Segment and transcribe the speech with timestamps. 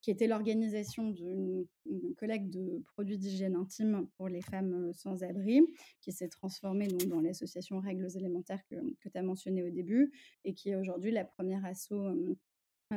[0.00, 1.66] qui était l'organisation d'une
[2.16, 5.60] collecte de produits d'hygiène intime pour les femmes sans abri,
[6.00, 10.12] qui s'est transformée donc, dans l'association Règles élémentaires que, que tu as mentionné au début,
[10.44, 11.94] et qui est aujourd'hui la première asso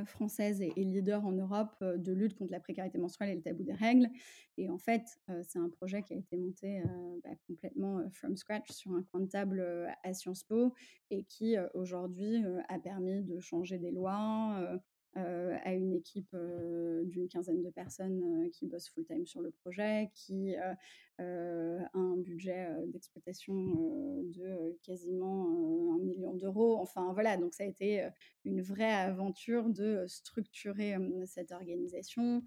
[0.05, 3.73] française et, leader en Europe de lutte contre la précarité menstruelle et le tabou des
[3.73, 4.09] règles.
[4.57, 5.03] Et en fait,
[5.43, 6.81] c'est un projet qui a été monté
[7.23, 9.63] bah, complètement from scratch sur un coin de table
[10.03, 10.73] à Sciences Po
[11.11, 14.81] et qui aujourd'hui a permis de changer des lois,
[15.15, 19.51] euh, à une équipe euh, d'une quinzaine de personnes euh, qui bossent full-time sur le
[19.51, 20.75] projet, qui a
[21.19, 26.79] un budget d'exploitation de quasiment un million d'euros.
[26.79, 28.09] Enfin voilà, donc ça a été
[28.45, 30.95] une vraie aventure de structurer
[31.27, 32.43] cette organisation.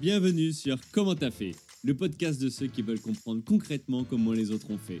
[0.00, 1.52] Bienvenue sur Comment t'as fait,
[1.84, 5.00] le podcast de ceux qui veulent comprendre concrètement comment les autres ont fait.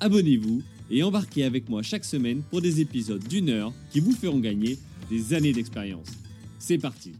[0.00, 4.38] abonnez-vous et embarquez avec moi chaque semaine pour des épisodes d'une heure qui vous feront
[4.38, 4.78] gagner
[5.10, 6.08] des années d'expérience.
[6.58, 7.14] C'est parti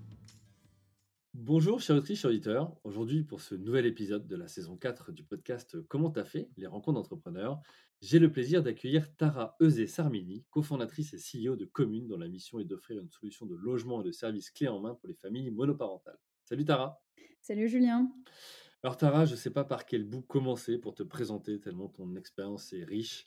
[1.34, 2.74] Bonjour chers autrices, chers auditeurs.
[2.84, 6.66] Aujourd'hui pour ce nouvel épisode de la saison 4 du podcast Comment t'as fait Les
[6.66, 7.60] rencontres d'entrepreneurs,
[8.00, 12.64] j'ai le plaisir d'accueillir Tara Euzé-Sarmini, cofondatrice et CEO de Commune dont la mission est
[12.64, 16.18] d'offrir une solution de logement et de services clés en main pour les familles monoparentales.
[16.44, 17.00] Salut Tara
[17.40, 18.10] Salut Julien
[18.84, 22.14] alors Tara, je ne sais pas par quel bout commencer pour te présenter, tellement ton
[22.14, 23.26] expérience est riche.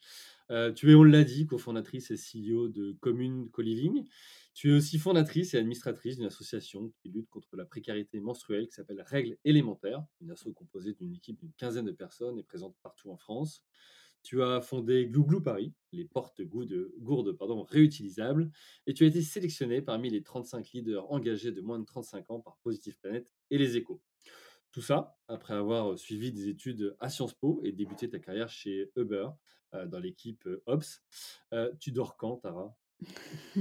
[0.50, 4.08] Euh, tu es, on l'a dit, cofondatrice et CEO de Commune Co-Living.
[4.54, 8.74] Tu es aussi fondatrice et administratrice d'une association qui lutte contre la précarité menstruelle qui
[8.74, 13.12] s'appelle Règles élémentaires, une association composée d'une équipe d'une quinzaine de personnes et présente partout
[13.12, 13.62] en France.
[14.24, 17.38] Tu as fondé Glouglou Paris, les portes gourdes
[17.70, 18.52] réutilisables,
[18.88, 22.40] et tu as été sélectionné parmi les 35 leaders engagés de moins de 35 ans
[22.40, 24.02] par Positive Planet et les échos.
[24.72, 28.90] Tout ça, après avoir suivi des études à Sciences Po et débuté ta carrière chez
[28.96, 29.28] Uber
[29.88, 31.04] dans l'équipe Ops.
[31.80, 32.76] tu dors quand, Tara?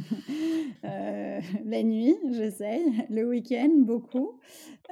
[0.84, 2.84] euh, la nuit, j'essaye.
[3.10, 4.38] Le week-end, beaucoup.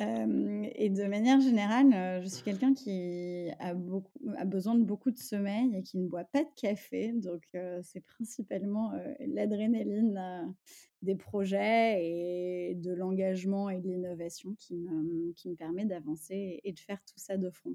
[0.01, 3.75] et de manière générale, je suis quelqu'un qui a,
[4.45, 7.13] besoin de beaucoup de sommeil et qui ne boit pas de café.
[7.13, 7.43] Donc,
[7.83, 10.55] c'est principalement l'adrénaline
[11.03, 16.99] des projets et de l'engagement et de l'innovation qui me, permet d'avancer et de faire
[17.05, 17.75] tout ça de front.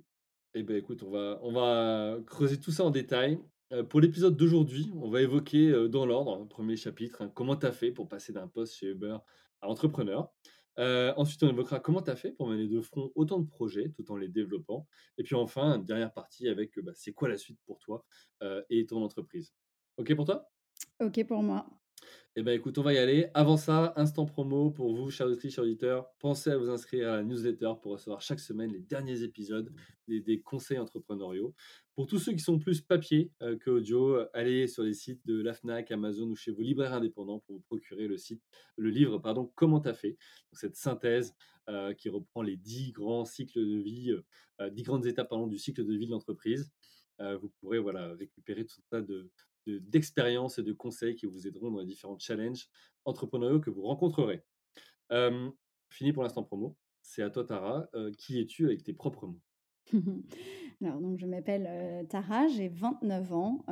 [0.56, 3.40] Eh bien, écoute, on va creuser tout ça en détail.
[3.74, 7.56] Euh, pour l'épisode d'aujourd'hui, on va évoquer euh, dans l'ordre, le premier chapitre, hein, comment
[7.56, 9.18] tu as fait pour passer d'un poste chez Uber
[9.62, 10.32] à entrepreneur.
[10.80, 13.90] Euh, ensuite, on évoquera comment tu as fait pour mener de front autant de projets
[13.90, 14.88] tout en les développant.
[15.18, 18.06] Et puis enfin, une dernière partie avec bah, c'est quoi la suite pour toi
[18.70, 19.54] et ton entreprise.
[19.98, 20.50] OK pour toi?
[21.00, 21.68] OK pour moi.
[22.36, 23.28] Eh bien, écoute, on va y aller.
[23.36, 26.10] Avant ça, instant promo pour vous, chers auditrices, chers auditeurs.
[26.18, 29.72] Pensez à vous inscrire à la newsletter pour recevoir chaque semaine les derniers épisodes
[30.08, 31.54] des, conseils entrepreneuriaux.
[31.94, 35.24] Pour tous ceux qui sont plus papier euh, que audio, euh, allez sur les sites
[35.28, 38.42] de la FNAC, Amazon ou chez vos libraires indépendants pour vous procurer le, site,
[38.78, 40.18] le livre pardon, Comment t'as fait?
[40.54, 41.36] Cette synthèse
[41.70, 44.12] euh, qui reprend les dix grands cycles de vie,
[44.72, 46.72] dix grandes étapes pardon, du cycle de vie de l'entreprise.
[47.20, 49.30] vous pourrez voilà, récupérer tout un tas de,
[49.68, 52.68] d'expériences et de conseils qui vous aideront dans les différents challenges
[53.06, 54.44] entrepreneuriaux que vous rencontrerez.
[55.90, 56.78] fini pour l'instant promo.
[57.02, 57.90] C'est à toi, Tara.
[58.18, 59.42] qui es-tu avec tes propres mots?
[60.82, 63.66] Alors, donc, je m'appelle Tara, j'ai 29 ans.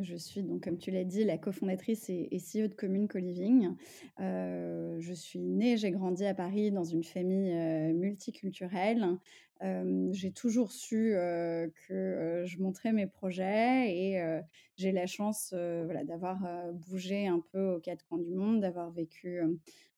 [0.00, 3.74] je suis, donc, comme tu l'as dit, la cofondatrice et, CEO de Commune Co-Living.
[4.18, 7.52] je suis née, j'ai grandi à Paris dans une famille
[7.94, 9.18] multiculturelle
[9.60, 14.40] j'ai toujours su que je montrais mes projets et
[14.76, 16.38] j'ai la chance voilà, d'avoir
[16.72, 19.40] bougé un peu aux quatre coins du monde, d'avoir vécu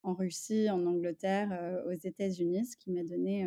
[0.02, 3.46] en Russie, en Angleterre, aux États-Unis, ce qui m'a donné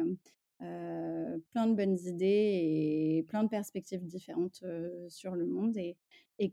[0.60, 4.64] plein de bonnes idées et plein de perspectives différentes
[5.10, 5.98] sur le monde et,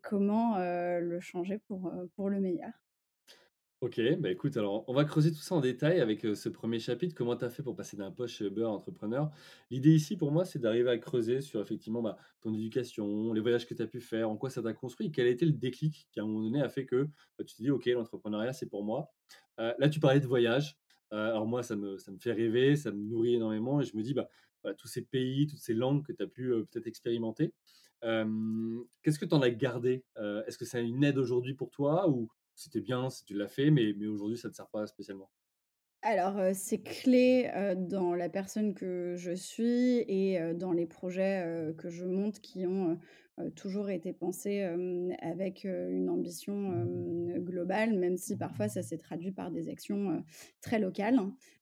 [0.02, 2.73] comment le changer pour, pour le meilleur.
[3.81, 7.14] Ok, bah écoute, alors on va creuser tout ça en détail avec ce premier chapitre.
[7.14, 9.31] Comment tu as fait pour passer d'un Uber à entrepreneur
[9.70, 13.67] L'idée ici pour moi, c'est d'arriver à creuser sur effectivement bah, ton éducation, les voyages
[13.67, 16.08] que tu as pu faire, en quoi ça t'a construit, quel a été le déclic
[16.12, 17.08] qui à un moment donné a fait que
[17.38, 19.11] bah, tu te dis, ok, l'entrepreneuriat c'est pour moi.
[19.56, 20.76] là, tu parlais de voyage.
[21.10, 24.02] Alors moi, ça me, ça me fait rêver, ça me nourrit énormément et je me
[24.02, 24.28] dis, bah,
[24.78, 27.52] tous ces pays, toutes ces langues que tu as pu peut-être expérimenter.
[29.02, 30.04] Qu'est-ce que tu en as gardé?
[30.46, 33.70] Est-ce que c'est une aide aujourd'hui pour toi ou c'était bien si tu l'as fait,
[33.70, 35.30] mais mais aujourd'hui ça te sert pas spécialement?
[36.02, 40.87] Alors, heu, c'est clé, heu, dans la personne que je suis et heu, dans les
[40.87, 42.99] projets, heu, que je monte qui ont, heu
[43.38, 48.82] heu, toujours été pensés, hem, avec, heu, une ambition, hem, globale, même si parfois ça
[48.82, 50.23] s'est traduit par des actions, heu,
[50.62, 51.19] très locales.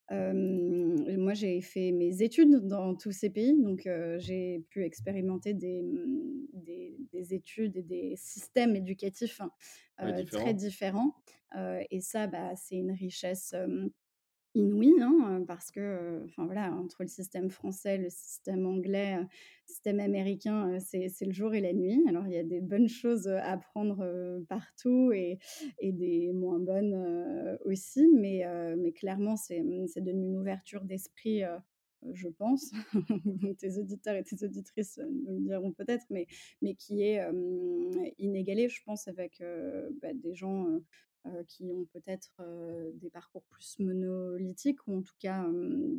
[0.08, 5.52] Hem, moi j'ai fait mes études dans tous ces pays, donc heu, j'ai pu expérimenter
[5.54, 9.40] des, mmh, des des études et des systèmes éducatifs,
[10.02, 10.54] Ouais, heu, très différent?
[10.54, 11.14] différents,
[11.56, 13.90] heu et ça, bah, c'est une richesse, hem
[14.54, 19.26] Inouïe, hein, parce que, enfin voilà, entre le système français, le système anglais, heu,
[19.66, 22.02] système américain, c'est c'est le jour et la nuit.
[22.08, 25.38] Alors il y a des bonnes choses, à apprendre, partout et
[25.82, 28.42] des moins bonnes, aussi, mais
[28.94, 31.42] clairement c'est, mmh, ça donne une ouverture d'esprit,
[32.12, 32.72] je pense.
[33.58, 36.26] Tes auditeurs et tes auditrices, me le diront peut-être, mais
[36.76, 39.42] qui est, hem, inégalée, je pense, avec,
[40.00, 40.66] bah, des gens,
[41.48, 45.46] qui ont peut-être, heu, des parcours plus monolithiques ou en tout cas,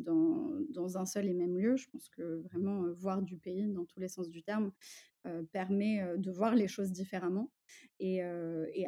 [0.04, 1.76] dans dans un seul et même lieu.
[1.76, 4.72] Je pense que vraiment, heu, voir du pays dans tous les sens du terme,
[5.52, 7.52] permet, de voir les choses différemment
[8.00, 8.22] et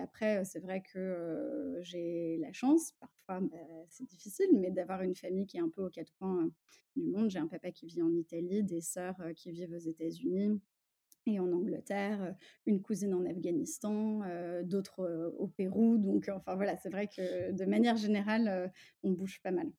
[0.01, 3.59] après, c'est vrai que, j'ai la chance, parfois, bah,
[3.89, 6.51] c'est difficile, mais d'avoir une famille qui est un peu aux 4 coins,
[6.97, 7.31] du monde.
[7.31, 10.61] J'ai un papa qui vit en Italie, des sœurs, qui vivent aux États-Unis
[11.27, 12.35] et en Angleterre,
[12.67, 14.21] une cousine en Afghanistan,
[14.65, 15.99] d'autres, au Pérou.
[15.99, 18.73] Donc, enfin voilà, c'est vrai que de manière générale,
[19.03, 19.73] on bouge pas mal.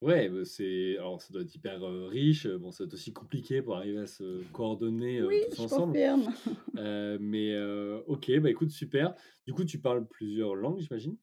[0.00, 3.62] Ouais, bah, c'est alors ça doit être hyper, riche, bon ça doit être aussi compliqué
[3.62, 5.96] pour arriver à se coordonner, Oui, tous je ensemble.
[5.96, 6.28] confirme.
[6.74, 7.58] Mais
[8.06, 9.14] OK, bah, écoute super.
[9.46, 11.16] Du coup, tu parles plusieurs langues, j'imagine?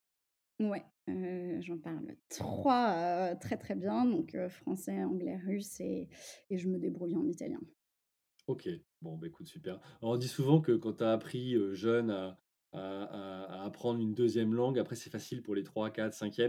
[0.60, 0.84] Ouais,
[1.62, 6.08] j'en parle 3 heu, très, très bien, donc français, anglais, russe et
[6.50, 7.60] et je me débrouille en italien.
[8.48, 8.68] OK.
[9.06, 9.80] Bon, bah, écoute, super.
[10.02, 14.80] On dit souvent que quand tu as appris, heu, jeune à apprendre une deuxième langue,
[14.80, 16.40] après c'est facile pour les trois, quatre, 5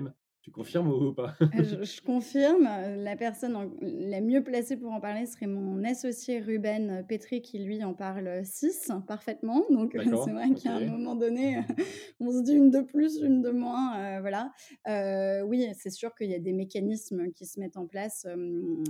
[0.46, 1.34] Tu confirmes ou pas?
[1.52, 5.84] Ah, je je confirme, la personne en la mieux placée pour en parler serait mon
[5.84, 9.64] associé Ruben Petri qui lui en parle 6 parfaitement.
[9.70, 11.58] Donc c'est vrai qu'à un moment donné,
[12.20, 14.52] on se dit une de plus, une de moins, heu, voilà.
[14.88, 18.26] Heu, oui, c'est sûr qu'il y a des mécanismes qui se mettent en place,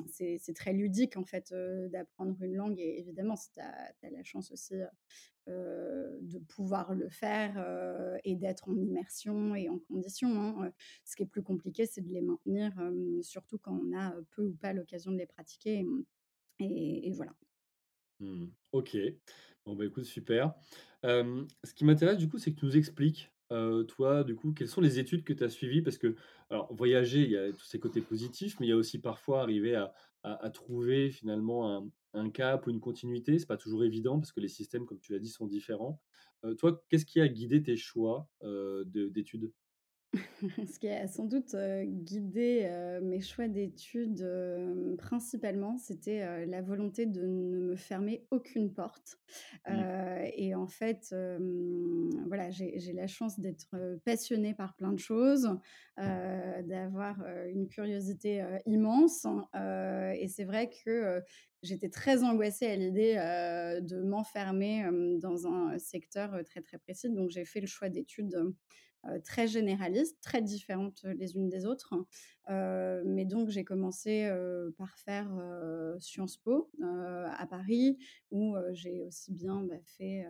[0.07, 1.55] c'est très ludique en fait,
[1.91, 4.75] d'apprendre une langue et évidemment si tu as la chance aussi,
[5.49, 10.29] heu, de pouvoir le faire, heu et d'être en immersion et en condition,
[10.63, 10.73] hein,
[11.05, 12.73] ce qui est plus compliqué, c'est de les maintenir,
[13.23, 15.85] surtout quand on a, peu ou pas l'occasion de les pratiquer,
[16.61, 17.35] et voilà.
[18.21, 18.47] Mmh.
[18.73, 18.97] OK.
[19.67, 20.55] Bon, bah, écoute, super.
[21.05, 23.33] Ce qui m'intéresse, du coup, c'est que tu nous expliques,
[23.89, 25.83] toi, du coup, quelles sont les études que tu as suivies?
[25.83, 26.17] Parce que,
[26.51, 29.43] alors, voyager, il y a tous ces côtés positifs, mais il y a aussi parfois
[29.43, 33.39] arriver à trouver finalement un un cap ou une continuité.
[33.39, 36.01] C'est pas toujours évident parce que les systèmes, comme tu l'as dit, sont différents.
[36.45, 39.53] Heu, toi, qu'est-ce qui a guidé tes choix, de d'études?
[40.67, 41.55] Ce qui a sans doute,
[41.85, 42.69] guidé,
[43.03, 44.27] mes choix d'études,
[44.99, 49.19] principalement, c'était, la volonté de ne me fermer aucune porte.
[49.69, 49.83] Mmh.
[50.37, 51.15] Et en fait,
[52.27, 55.49] voilà, j'ai la chance d'être, passionnée par plein de choses,
[55.97, 61.23] d'avoir, une curiosité, immense, heu et c'est vrai que,
[61.67, 63.15] j'étais très angoissée à l'idée,
[63.83, 64.89] de m'enfermer,
[65.21, 67.11] dans un secteur, très, très précis.
[67.11, 68.55] Donc j'ai fait le choix d'études,
[69.25, 71.95] très généralistes, très différentes les unes des autres.
[72.49, 74.31] Mais donc j'ai commencé,
[74.79, 75.31] par faire,
[76.01, 77.99] Sciences Po, à Paris
[78.31, 80.27] où, j'ai aussi bien, bah, fait,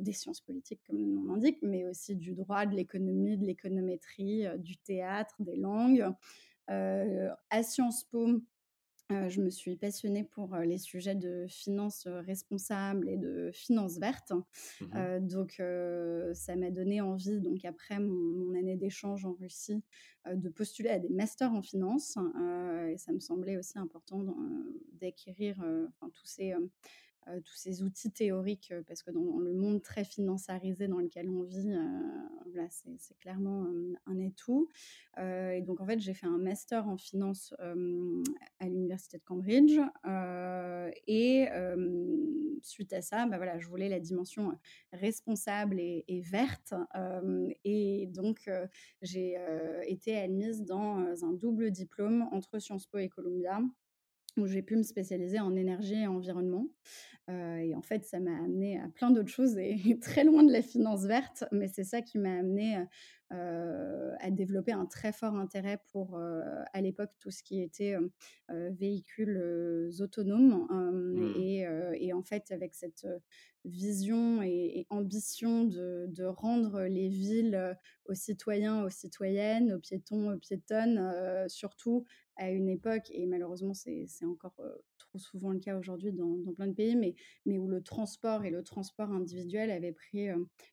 [0.00, 4.44] des sciences politiques comme le nom l'indique, mais aussi du droit, de l'économie, de l'économétrie,
[4.58, 6.06] du théâtre, des langues.
[6.68, 8.42] À Sciences Po
[9.10, 13.50] Heu, je me suis passionnée pour, heu, les sujets de finances, heu, responsables et de
[13.52, 14.32] finances vertes.
[14.80, 15.62] Mmh donc
[16.34, 19.82] ça m'a donné envie, donc après mon mon année d'échange en Russie,
[20.30, 22.16] de postuler à des masters en finance,
[22.90, 24.24] et ça me semblait aussi important
[24.92, 25.56] d'acquérir,
[26.12, 26.54] tous ces,
[27.28, 31.28] heu, tous ces outils théoriques, heu, parce que dans le monde très financiarisé dans lequel
[31.28, 32.00] on vit, heu,
[32.52, 34.68] voilà, c'est clairement, hem, un atout.
[35.18, 39.78] Et donc en fait, j'ai fait un master en finance, à l'université de Cambridge,
[41.06, 41.46] et
[42.62, 44.52] suite à ça, bah, voilà, je voulais la dimension,
[44.92, 46.74] responsable et et verte,
[47.64, 48.50] et donc
[49.02, 49.38] j'ai,
[49.86, 53.60] été admise dans, un double diplôme entre Sciences Po et Columbia
[54.36, 56.68] où j'ai pu me spécialiser en énergie et environnement.
[57.30, 60.52] Heu et en fait, ça m'a amené à plein d'autres choses et très loin de
[60.52, 62.86] la finance verte, mais c'est ça qui m'a amené heu
[63.30, 67.96] a développé un très fort intérêt pour, à l'époque, tout ce qui était
[68.48, 70.66] véhicules autonomes.
[70.70, 71.34] Mmh.
[71.36, 71.66] Et,
[72.00, 73.06] et, en fait, avec cette
[73.64, 80.38] vision et, ambition de, de, rendre les villes aux citoyens, aux citoyennes, aux piétons, aux
[80.38, 82.04] piétonnes, surtout
[82.36, 84.60] à une époque, et malheureusement c'est encore
[85.18, 87.14] souvent le cas aujourd'hui dans, plein de pays, mais,
[87.58, 90.28] où le transport et le transport individuel avaient pris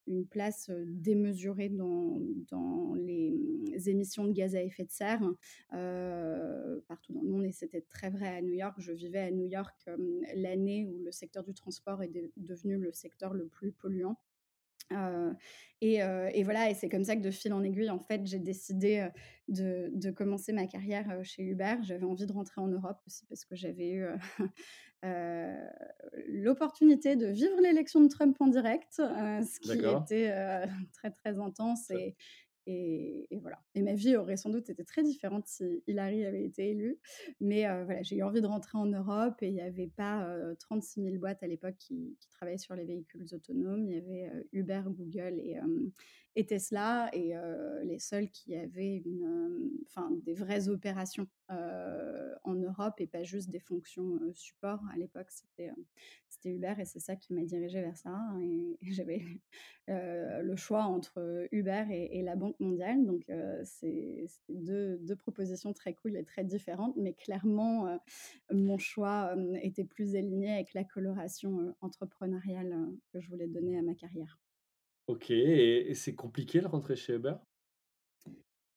[0.07, 2.19] une place démesurée dans,
[2.49, 5.21] dans les, mmh, émissions de gaz à effet de serre
[6.87, 8.75] partout dans le monde, et c'était très vrai à New York.
[8.79, 9.89] Je vivais à New York
[10.35, 14.17] l'année où le secteur du transport est devenu le secteur le plus polluant.
[14.93, 15.33] Euh,
[15.81, 18.21] et, euh, et, voilà, et c'est comme ça que de fil en aiguille, en fait,
[18.25, 19.09] j'ai décidé euh,
[19.49, 21.75] de, de, commencer ma carrière chez Uber.
[21.81, 24.05] J'avais envie de rentrer en Europe aussi parce que j'avais eu
[26.29, 30.31] l'opportunité de vivre l'élection de Trump en direct, ce qui était
[30.93, 32.15] très très intense et,
[32.65, 33.59] et, voilà.
[33.75, 36.97] Et ma vie aurait sans doute été très différente si Hillary avait été élue.
[37.39, 40.27] Mais voilà, j'ai eu envie de rentrer en Europe et il n'y avait pas
[40.59, 43.85] 36 000 boîtes à l'époque qui, travaillaient sur les véhicules autonomes.
[43.87, 45.57] Il y avait Uber, Google et,
[46.35, 47.33] et Tesla, et
[47.83, 49.03] les seuls qui avaient
[49.87, 54.81] enfin, des vraies opérations en Europe et pas juste des fonctions support.
[54.93, 55.71] À l'époque, c'était
[56.45, 58.19] Uber et c'est ça qui m'a dirigée vers ça.
[58.41, 59.21] Et, j'avais
[59.87, 63.05] le choix entre Uber et, la Banque mondiale.
[63.05, 63.29] Donc,
[63.63, 67.99] c'est deux, deux, propositions très cool et très différentes, mais clairement,
[68.51, 72.75] mon choix était plus aligné avec la coloration entrepreneuriale
[73.11, 74.42] que je voulais donner à ma carrière.
[75.07, 77.35] OK et c'est compliqué de rentrer chez Uber?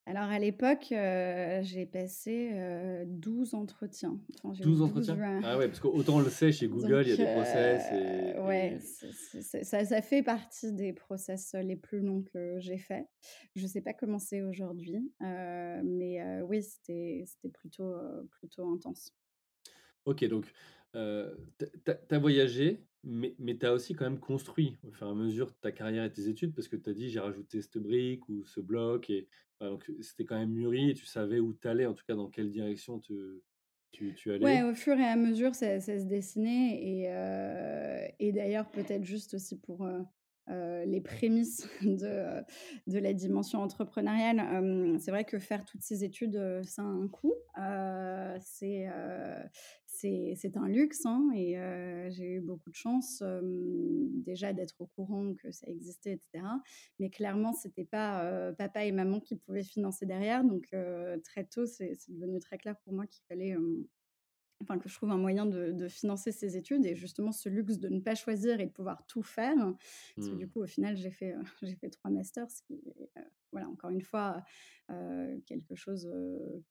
[0.09, 4.21] Alors à l'époque, j'ai passé, 12 entretiens.
[4.45, 5.41] Enfin, 12 entretiens?
[5.43, 8.39] Ah ouais, parce qu'autant on le sait, chez Google, il y a des process et
[8.39, 8.79] ouais,
[9.65, 13.05] ça ça fait partie des process, les plus longs que j'ai faits.
[13.57, 17.93] Je sais pas comment c'est aujourd'hui, mais oui, c'était c'était plutôt,
[18.31, 19.13] plutôt intense.
[20.05, 20.53] OK, donc
[20.95, 25.15] tu as voyagé, mais, mais tu as aussi quand même construit au fur et à
[25.15, 28.29] mesure ta carrière et tes études, parce que tu as dit j'ai rajouté cette brique
[28.29, 29.29] ou ce bloc, et
[29.61, 32.29] donc c'était quand même mûri et tu savais où tu allais, en tout cas dans
[32.29, 33.43] quelle direction tu,
[33.93, 34.45] tu allais.
[34.45, 36.83] Ouais, au fur et à mesure, ça, se dessinait.
[36.83, 39.89] Et, et d'ailleurs, peut-être juste aussi pour
[40.49, 42.43] les prémices de,
[42.87, 47.35] de la dimension entrepreneuriale, c'est vrai que faire toutes ces études, ça a un coût.
[48.41, 48.89] c'est
[49.87, 51.57] c'est un luxe hein, et
[52.11, 56.45] j'ai eu beaucoup de chance déjà d'être au courant que ça existait, etc.
[56.99, 60.45] Mais clairement, c'était pas papa et maman qui pouvaient financer derrière.
[60.45, 60.75] Donc
[61.25, 63.57] très tôt, c'est devenu très clair pour moi qu'il fallait
[64.63, 67.89] enfin que je trouve un moyen de, financer ces études et justement ce luxe de
[67.89, 69.57] ne pas choisir et de pouvoir tout faire.
[70.17, 70.51] Parce que du mmh.
[70.51, 73.09] coup, au final, j'ai fait, j'ai fait trois masters, ce qui est,
[73.53, 74.43] voilà, encore une fois,
[75.47, 76.09] quelque chose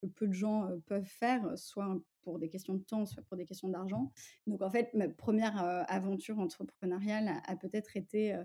[0.00, 3.44] que peu de gens peuvent faire, soit pour des questions de temps, soit pour des
[3.44, 4.12] questions d'argent.
[4.46, 8.38] Donc en fait, ma première aventure entrepreneuriale a, a peut-être été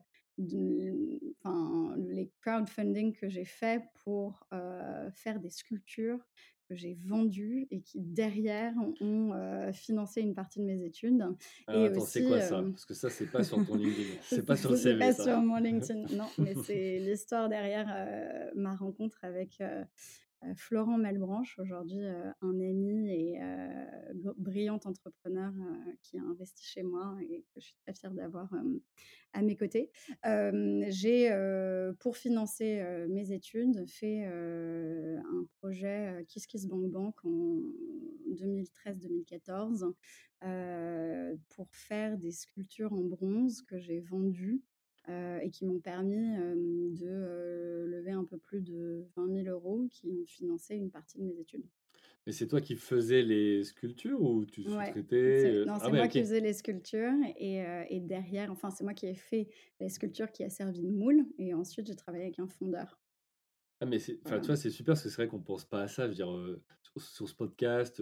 [1.43, 4.47] enfin, les crowdfunding que j'ai fait pour
[5.13, 6.25] faire des sculptures
[6.71, 9.33] que j'ai vendues et qui derrière ont
[9.73, 11.21] financé une partie de mes études.
[11.67, 12.61] et attends, c'est quoi ça?
[12.61, 14.09] Parce que ça, c'est pas sur ton LinkedIn.
[14.21, 14.99] C'est pas sur le CV.
[14.99, 16.27] Pas sur mon LinkedIn, non.
[16.37, 17.87] Mais c'est l'histoire derrière
[18.55, 19.61] ma rencontre avec
[20.55, 22.03] Florent Malbranche, aujourd'hui
[22.41, 23.39] un ami et
[24.37, 25.53] brillant entrepreneur
[26.01, 28.51] qui a investi chez moi et que je suis très fière d'avoir
[29.33, 29.91] à mes côtés.
[30.23, 31.29] J'ai,
[31.99, 37.59] pour financer mes études, fait un projet Kiss Kiss Bank Bank en
[38.31, 39.93] 2013-2014
[41.49, 44.63] pour faire des sculptures en bronze que j'ai vendues
[45.07, 50.25] et qui m'ont permis de lever un peu plus de 20 000 euros qui ont
[50.25, 51.65] financé une partie de mes études.
[52.27, 56.19] Mais c'est toi qui faisais les sculptures ou tu sous-traitais Non, c'est ah moi qui
[56.19, 60.43] faisais les sculptures et, et derrière, enfin, c'est moi qui ai fait les sculptures qui
[60.43, 63.01] a servi de moule et ensuite j'ai travaillé avec un fondeur.
[63.81, 65.87] Ah, mais c'est, tu vois, c'est super parce que c'est vrai qu'on pense pas à
[65.87, 66.03] ça.
[66.03, 66.59] Je veux dire,
[66.97, 68.01] sur, ce podcast,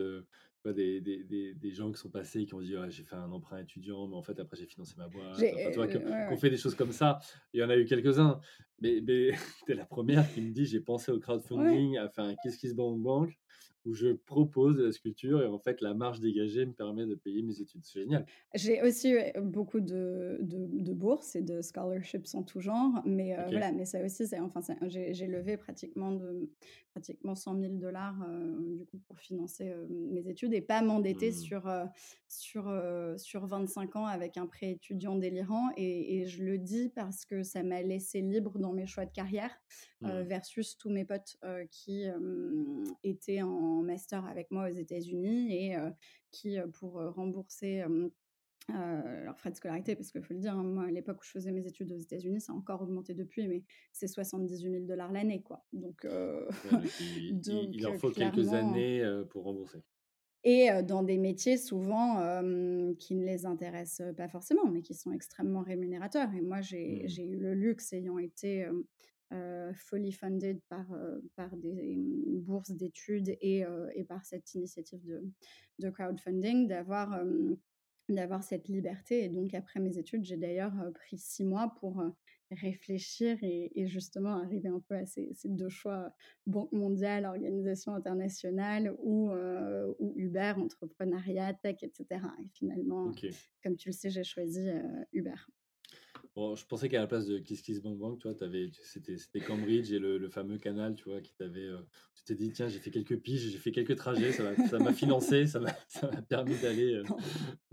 [0.65, 3.59] des, des, des, des, gens qui sont passés qui ont dit j'ai fait un emprunt
[3.59, 5.35] étudiant, mais en fait après j'ai financé ma boîte.
[5.35, 7.19] Enfin, tu vois, qu'on fait des choses comme ça.
[7.53, 8.39] Il y en a eu quelques-uns.
[8.81, 9.31] Mais, mais
[9.65, 12.57] tu es la première qui me dit j'ai pensé au crowdfunding, à faire un Kiss
[12.57, 13.37] Kiss Bank Bank
[13.85, 17.15] où je propose de la sculpture et en fait la marge dégagée me permet de
[17.15, 17.81] payer mes études.
[17.83, 18.25] C'est génial.
[18.53, 23.71] J'ai aussi eu beaucoup de, de, bourses et de scholarships en tout genre, mais voilà,
[23.71, 26.49] mais ça aussi, enfin, j'ai levé pratiquement, de,
[26.91, 28.17] pratiquement 100 000 dollars
[28.59, 31.33] du coup pour financer mes études et pas m'endetter Mmh.
[31.33, 31.89] sur,
[32.27, 32.83] sur,
[33.17, 37.43] sur 25 ans avec un prêt étudiant délirant et et je le dis parce que
[37.43, 39.51] ça m'a laissée libre dans mes choix de carrière,
[40.01, 40.21] Mmh.
[40.21, 41.37] versus tous mes potes,
[41.71, 42.05] qui,
[43.03, 45.91] étaient en master avec moi aux États-Unis et heu,
[46.31, 48.11] qui, heu, pour, heu, rembourser, heu,
[48.69, 51.31] leurs frais de scolarité parce qu'il faut le dire, hein, moi à l'époque où je
[51.31, 55.41] faisais mes études aux États-Unis, ça a encore augmenté depuis, mais c'est 78 000 l'année
[55.43, 55.65] quoi.
[55.73, 56.05] Donc
[57.71, 59.83] il donc leur faut quelques années, pour rembourser.
[60.43, 62.15] et dans des métiers souvent,
[62.97, 67.19] qui ne les intéressent, pas forcément, mais qui sont extrêmement rémunérateurs et moi j'ai Mmh.
[67.25, 68.65] eu le luxe ayant été,
[69.73, 71.95] fully funded par, heu, par des,
[72.41, 75.23] bourses d'études et heu et par cette initiative de
[75.79, 77.23] de crowdfunding d'avoir,
[78.09, 79.23] d'avoir cette liberté.
[79.23, 82.03] Et donc après mes études, j'ai d'ailleurs, pris 6 mois pour,
[82.51, 86.11] réfléchir et et justement arriver un peu à ces ces 2 choix,
[86.47, 89.31] Banque mondiale, organisation internationale ou,
[89.99, 92.33] ou Uber, entrepreneuriat, tech et cetera.
[92.43, 93.11] Et finalement,
[93.63, 94.67] comme tu le sais, j'ai choisi,
[95.13, 95.35] Uber.
[96.39, 98.37] Bon, je pensais qu'à la place de Kiss Kiss Bang Bang, tu vois,
[98.85, 102.35] c'était c'était Cambridge et le le fameux canal, tu vois, qui t'avait, heu, tu t'es
[102.35, 105.47] dit: «Tiens, j'ai fait quelques piges, j'ai fait quelques trajets, ça m'a ça m'a financé,
[105.47, 107.17] ça m'a ça m'a permis d'aller, heu» Non.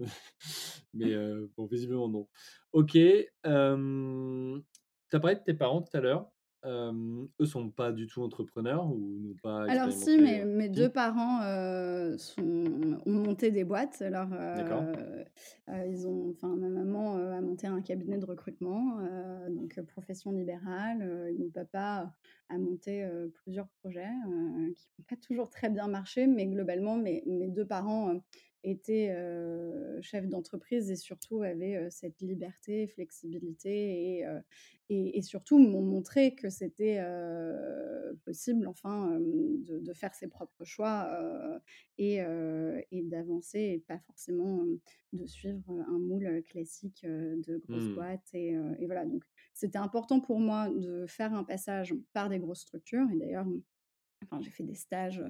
[0.95, 2.29] mais heu, bon, visiblement non.
[2.73, 6.29] OK, tu as parlé de tes parents tout à l'heure.
[6.65, 10.45] Hem, eux sont pas du tout entrepreneurs ou n'ont pas Alors si, expérimenté, mes heu
[10.45, 10.93] mes 2 si?
[10.93, 14.01] parents, heu, sont ont monté des boîtes.
[14.01, 14.89] Alors, D'accord.
[14.93, 15.25] heu
[15.69, 19.77] heu, ils ont enfin, ma maman, heu, a monté un cabinet de recrutement, heu, donc
[19.77, 22.15] heu, profession libérale, heu, et mon papa
[22.49, 26.97] a monté, heu, plusieurs projets, heu, qui n'ont pas toujours très bien marché, mais globalement,
[26.97, 28.21] mes mes 2 parents, heu,
[28.71, 34.41] étaient, heu, chefs d'entreprise et surtout avaient, heu, cette liberté, flexibilité et heu
[34.89, 37.01] et et surtout m'ont montré que c'était,
[38.25, 41.09] possible enfin, de de faire ses propres choix,
[41.99, 42.21] et
[43.03, 44.65] d'avancer et pas forcément,
[45.13, 47.95] de suivre, un moule, classique, de grosses Mmh.
[47.95, 48.55] boîtes et
[48.87, 53.17] voilà donc c'était important pour moi de faire un passage par des grosses structures et
[53.17, 53.47] d'ailleurs,
[54.27, 55.23] enfin j'ai fait des stages,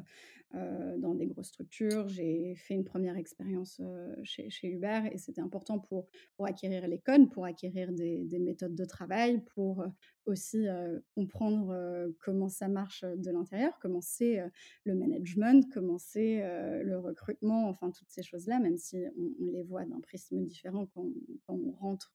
[0.54, 2.08] heu, dans des grosses structures.
[2.08, 6.86] J'ai fait une première expérience, heu, chez chez Uber et c'était important pour pour acquérir
[6.88, 9.88] les codes, pour acquérir des des méthodes de travail, pour, heu,
[10.26, 10.66] aussi,
[11.14, 14.42] comprendre, comment ça marche, de l'intérieur, comment c'est,
[14.84, 16.40] le management, comment c'est,
[16.82, 21.06] le recrutement, enfin toutes ces choses-là, même si on les voit d'un prisme différent quand
[21.48, 22.12] on rentre,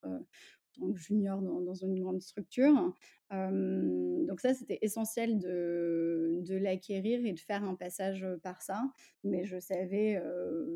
[0.74, 2.94] tant que junior dans une grande structure.
[3.32, 8.82] Donc ça, c'était essentiel de l'acquérir et de faire un passage, par ça.
[9.24, 10.22] Mais je savais,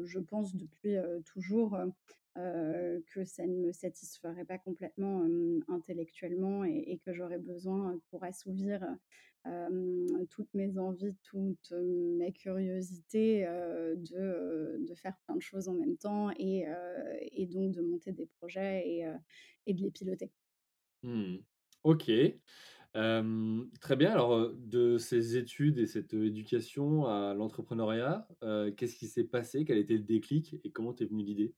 [0.04, 1.78] je pense depuis, toujours,
[2.36, 5.26] que ça ne me satisferait pas complètement,
[5.68, 8.86] intellectuellement et que j'aurais besoin, pour assouvir,
[10.30, 15.74] toutes mes envies, toute, heu, ma curiosité, heu, de, de faire plein de choses en
[15.76, 16.66] même temps et
[17.32, 19.06] et donc de monter des projets et
[19.68, 20.32] et de les piloter.
[21.04, 21.38] Mmh.
[21.84, 22.10] OK.
[23.82, 24.12] Très bien.
[24.12, 28.28] Alors, de ces études et cette, éducation à l'entrepreneuriat,
[28.78, 29.66] qu'est-ce qui s'est passé?
[29.66, 31.56] Quel été le déclic et comment t'es venue l'idée?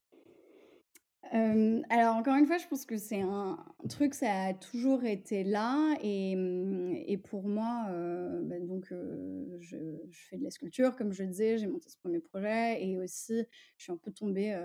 [1.32, 5.44] Hem, alors encore une fois, je pense que c'est un truc, ça a toujours été
[5.44, 9.76] là et pour moi, heu, bah, donc heu, je
[10.10, 12.98] je fais de la sculpture, comme je le disais, j'ai monté ce premier projet et
[12.98, 13.42] aussi
[13.76, 14.56] je suis un peu tombée,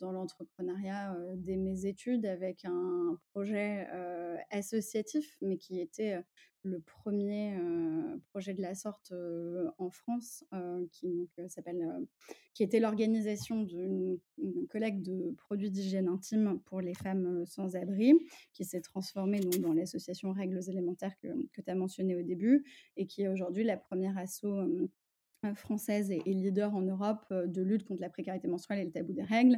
[0.00, 3.86] dans l'entrepreneuriat, dès mes études avec un projet,
[4.50, 6.20] associatif, mais qui était,
[6.62, 9.12] le premier er projet de la sorte,
[9.78, 10.44] en France,
[10.92, 12.06] qui s'appelle,
[12.54, 18.14] qui était l'organisation d'une une collecte de produits d'hygiène intime pour les femmes, sans abri,
[18.52, 22.64] qui s'est transformée donc dans l'association Règles élémentaires que que tu as mentionné au début
[22.96, 24.44] et qui est aujourd'hui la première asso,
[25.54, 29.12] française et leader en Europe, heu, de lutte contre la précarité menstruelle et le tabou
[29.12, 29.56] des règles.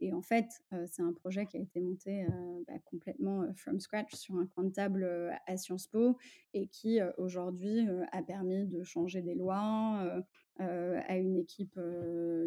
[0.00, 2.26] Et en fait, heu, c'est un projet qui a été monté,
[2.66, 5.04] bah, complètement, from scratch sur un coin de table,
[5.46, 6.16] à Sciences Po
[6.52, 10.24] et qui, aujourd'hui, a permis de changer des lois,
[10.58, 11.78] à une équipe,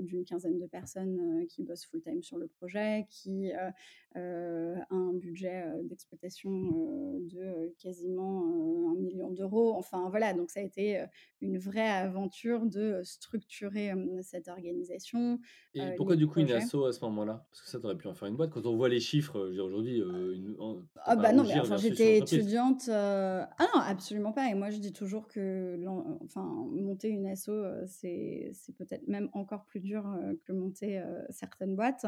[0.02, 3.73] d'une quinzaine de personnes, qui bossent full time sur le projet, qui, a
[4.15, 8.45] un budget, d'exploitation, de, quasiment,
[8.91, 11.04] 1 000 000 Enfin voilà, donc ça a été,
[11.41, 15.39] une vraie aventure de, structurer, cette organisation,
[15.73, 17.45] Et pourquoi du coup une asso à ce moment-là?
[17.50, 18.52] Parce que ça, tu aurais pu en faire une boîte.
[18.52, 20.56] Quand on voit les chiffres, aujourd'hui, une
[21.04, 24.93] Ah bah, non, mais enfin, j'étais étudiante, ah non, absolument pas et moi je dis
[24.93, 25.78] toujours que
[26.23, 27.52] enfin, monter une asso,
[27.86, 30.06] c'est peut-être même encore plus dur
[30.45, 32.06] que monter certaines boîtes.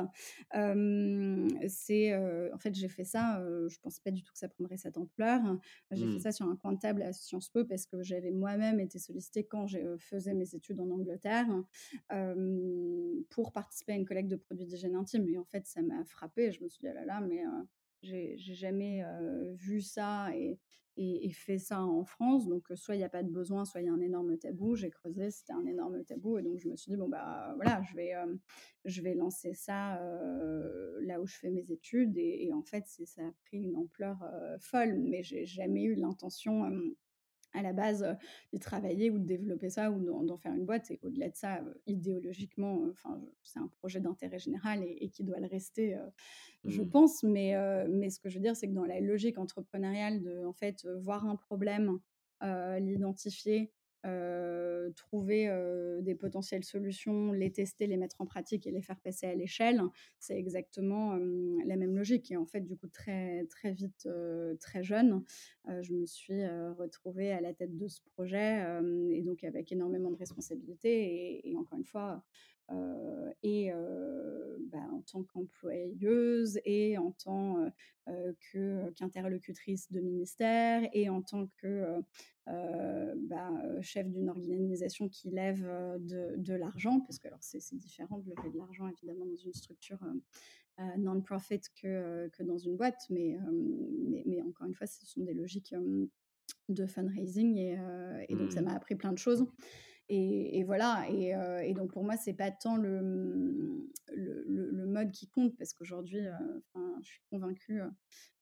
[1.68, 2.16] c'est
[2.54, 4.98] en fait, j'ai fait ça, je ne pensais pas du tout que ça prendrait cette
[4.98, 5.42] ampleur.
[5.92, 6.20] J'ai fait Mmh.
[6.20, 9.19] ça sur un coin de table à Sciences Po parce que j'avais moi-même été sollicitée
[9.50, 11.48] quand je faisais mes études en Angleterre
[13.30, 15.28] pour participer à une collecte de produits d'hygiène intime.
[15.30, 16.52] Et en fait, ça m'a frappée.
[16.52, 17.44] Je me suis dit, ah là là, mais
[18.02, 19.04] j'ai jamais
[19.54, 20.60] vu ça et,
[21.32, 22.48] fait ça en France.
[22.48, 24.76] Donc, soit il n'y a pas de besoin, soit il y a un énorme tabou.
[24.76, 26.38] J'ai creusé, c'était un énorme tabou.
[26.38, 28.14] Et donc, je me suis dit, bon, bah voilà, je vais,
[28.86, 30.02] je vais lancer ça
[31.02, 32.18] là où je fais mes études.
[32.18, 34.18] Et, et en fait, ça a pris une ampleur
[34.60, 36.70] folle, mais j'ai jamais eu l'intention
[37.54, 38.14] à la base euh,
[38.54, 40.92] de travailler ou de développer ça ou d'en faire une boîte.
[40.92, 45.24] Et au-delà de ça, euh, idéologiquement, enfin, c'est un projet d'intérêt général et, et, qui
[45.24, 46.10] doit le rester, euh,
[46.66, 46.90] je Mmh.
[46.90, 47.24] pense.
[47.24, 50.44] Mais, euh, mais ce que je veux dire, c'est que dans la logique entrepreneuriale de
[50.46, 52.00] en fait voir un problème,
[52.42, 53.74] l'identifier,
[54.06, 59.00] euh, trouver euh, des potentielles solutions, les tester, les mettre en pratique et les faire
[59.00, 59.82] passer à l'échelle,
[60.20, 61.16] c'est exactement
[61.66, 62.32] la même logique.
[62.32, 65.24] Et en fait, du coup, très, très vite, euh, très jeune,
[65.82, 68.64] je me suis retrouvée à la tête de ce projet
[69.12, 71.48] et donc avec énormément de responsabilités.
[71.48, 72.24] Et encore une fois,
[72.72, 77.72] euh, et euh, bah, en tant qu'employeuse et en tant
[78.08, 82.02] euh, que, qu'interlocutrice de ministère et en tant que
[82.48, 83.52] bah,
[83.82, 85.64] chef d'une organisation qui lève
[86.00, 89.54] de, de l'argent, parce que alors c'est, différent de lever de l'argent évidemment dans une
[89.54, 90.00] structure
[90.98, 93.38] non-profit que, que dans une boîte, mais,
[94.10, 95.76] mais, mais, encore une fois, ce sont des logiques
[96.70, 97.78] de fundraising et,
[98.30, 98.66] et donc ça Mmh.
[98.66, 99.46] m'a appris plein de choses.
[100.12, 105.28] Et, voilà, et, euh, et, donc pour moi, c'est pas tant le, le, mode qui
[105.28, 106.34] compte, parce qu'aujourd'hui, euh,
[107.04, 107.82] je suis convaincue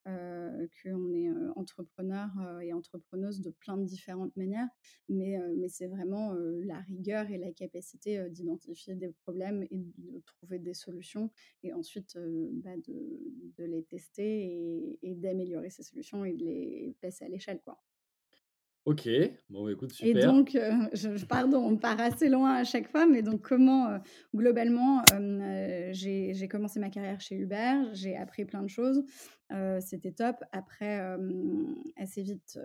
[0.07, 2.29] euh, qu'on est entrepreneur
[2.61, 4.69] et entrepreneuse de plein de différentes manières,
[5.09, 10.73] mais, c'est vraiment la rigueur et la capacité d'identifier des problèmes et de trouver des
[10.73, 11.31] solutions,
[11.63, 12.17] et ensuite
[12.63, 13.19] bah, de,
[13.57, 17.77] de, les tester et, et d'améliorer ces solutions et de les passer à l'échelle, quoi.
[18.87, 19.09] Ok,
[19.49, 20.31] bon écoute, Et super.
[20.31, 23.97] donc, euh, je, pardon, on part assez loin à chaque fois, mais donc comment, euh,
[24.33, 29.03] globalement, euh, j'ai commencé ma carrière chez Uber, j'ai appris plein de choses,
[29.81, 30.37] c'était top.
[30.53, 31.01] Après,
[31.97, 32.57] assez vite,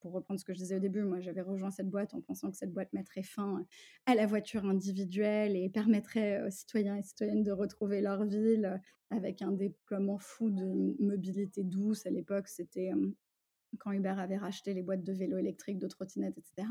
[0.00, 2.50] pour reprendre ce que je disais au début, moi j'avais rejoint cette boîte en pensant
[2.50, 3.66] que cette boîte mettrait fin
[4.06, 9.42] à la voiture individuelle et permettrait aux citoyens et citoyennes de retrouver leur ville avec
[9.42, 12.06] un déploiement fou de mobilité douce.
[12.06, 12.92] À l'époque, c'était
[13.78, 16.68] quand Uber avait racheté les boîtes de vélos électriques, de trottinettes, etc.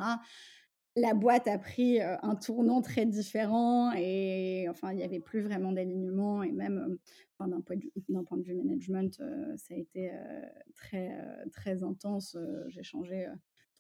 [0.98, 5.74] La boîte a pris un tournant très différent et enfin, il n'y avait plus vraiment
[5.74, 6.98] d'alignement et même
[7.38, 7.76] enfin, d'un point,
[8.24, 10.42] point, de vue management, euh, ça a été euh,
[10.76, 12.38] très, euh, très intense.
[12.68, 13.28] J'ai changé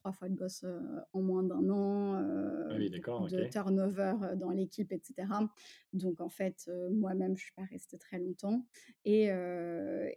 [0.05, 0.63] trois fois de boss
[1.13, 3.49] en moins d'un an, ah oui, de okay.
[3.49, 5.27] turnover dans l'équipe, etc.
[5.93, 8.67] Donc en fait, moi-même, je ne suis pas restée très longtemps.
[9.03, 9.31] Et,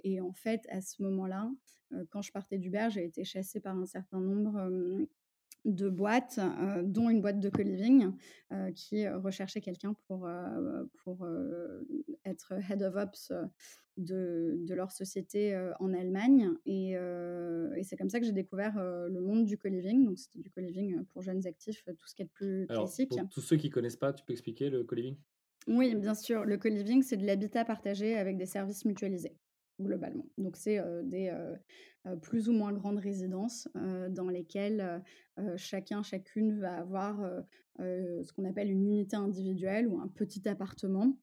[0.04, 1.50] et en fait, à ce moment-là,
[2.10, 5.06] quand je partais d'Uber, j'ai été chassée par un certain nombre
[5.64, 8.12] de boîtes, euh, dont une boîte de co-living
[8.52, 11.26] euh, qui recherchait quelqu'un pour, euh, pour
[12.24, 13.32] être head of ops
[13.96, 16.50] de, de leur société en Allemagne.
[16.66, 20.04] Et, et c'est comme ça que j'ai découvert le monde du co-living.
[20.04, 23.10] Donc, c'était du co-living pour jeunes actifs, tout ce qui est de plus Alors, classique.
[23.10, 25.16] pour tous ceux qui ne connaissent pas, tu peux expliquer le co-living?
[25.66, 26.44] Oui, bien sûr.
[26.44, 29.36] Le co-living, c'est de l'habitat partagé avec des services mutualisés
[29.80, 30.26] globalement.
[30.38, 31.32] Donc, c'est des
[32.22, 35.02] plus ou moins grandes résidences dans lesquelles
[35.56, 37.20] chacun, chacune va avoir
[37.78, 41.16] ce qu'on appelle une unité individuelle ou un petit appartement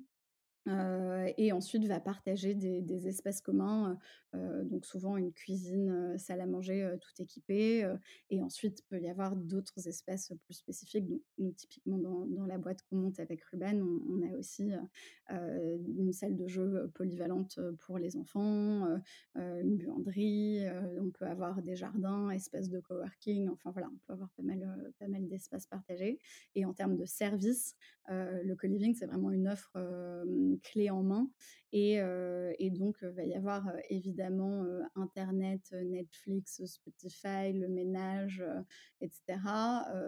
[0.67, 3.99] et ensuite va partager des, espaces communs,
[4.34, 7.88] donc souvent une cuisine, salle à manger tout équipée.
[8.30, 11.08] et ensuite, peut y avoir d'autres espaces plus spécifiques.
[11.08, 14.71] Donc, nous, typiquement, dans, la boîte qu'on monte avec Ruben, on, on a aussi
[15.30, 18.88] une salle de jeu polyvalente pour les enfants,
[19.36, 20.65] une buanderie,
[20.99, 23.49] on peut avoir des jardins, espaces de coworking.
[23.49, 26.19] Enfin, voilà, on peut avoir pas mal, pas mal d'espaces partagés.
[26.56, 27.75] Et en termes de services,
[28.10, 29.78] le co-living, c'est vraiment une offre
[30.59, 31.29] clé en main.
[31.71, 31.95] Et,
[32.59, 34.65] et donc, il va y avoir évidemment
[34.95, 38.41] Internet, Netflix, Spotify, le ménage,
[39.01, 39.39] etc.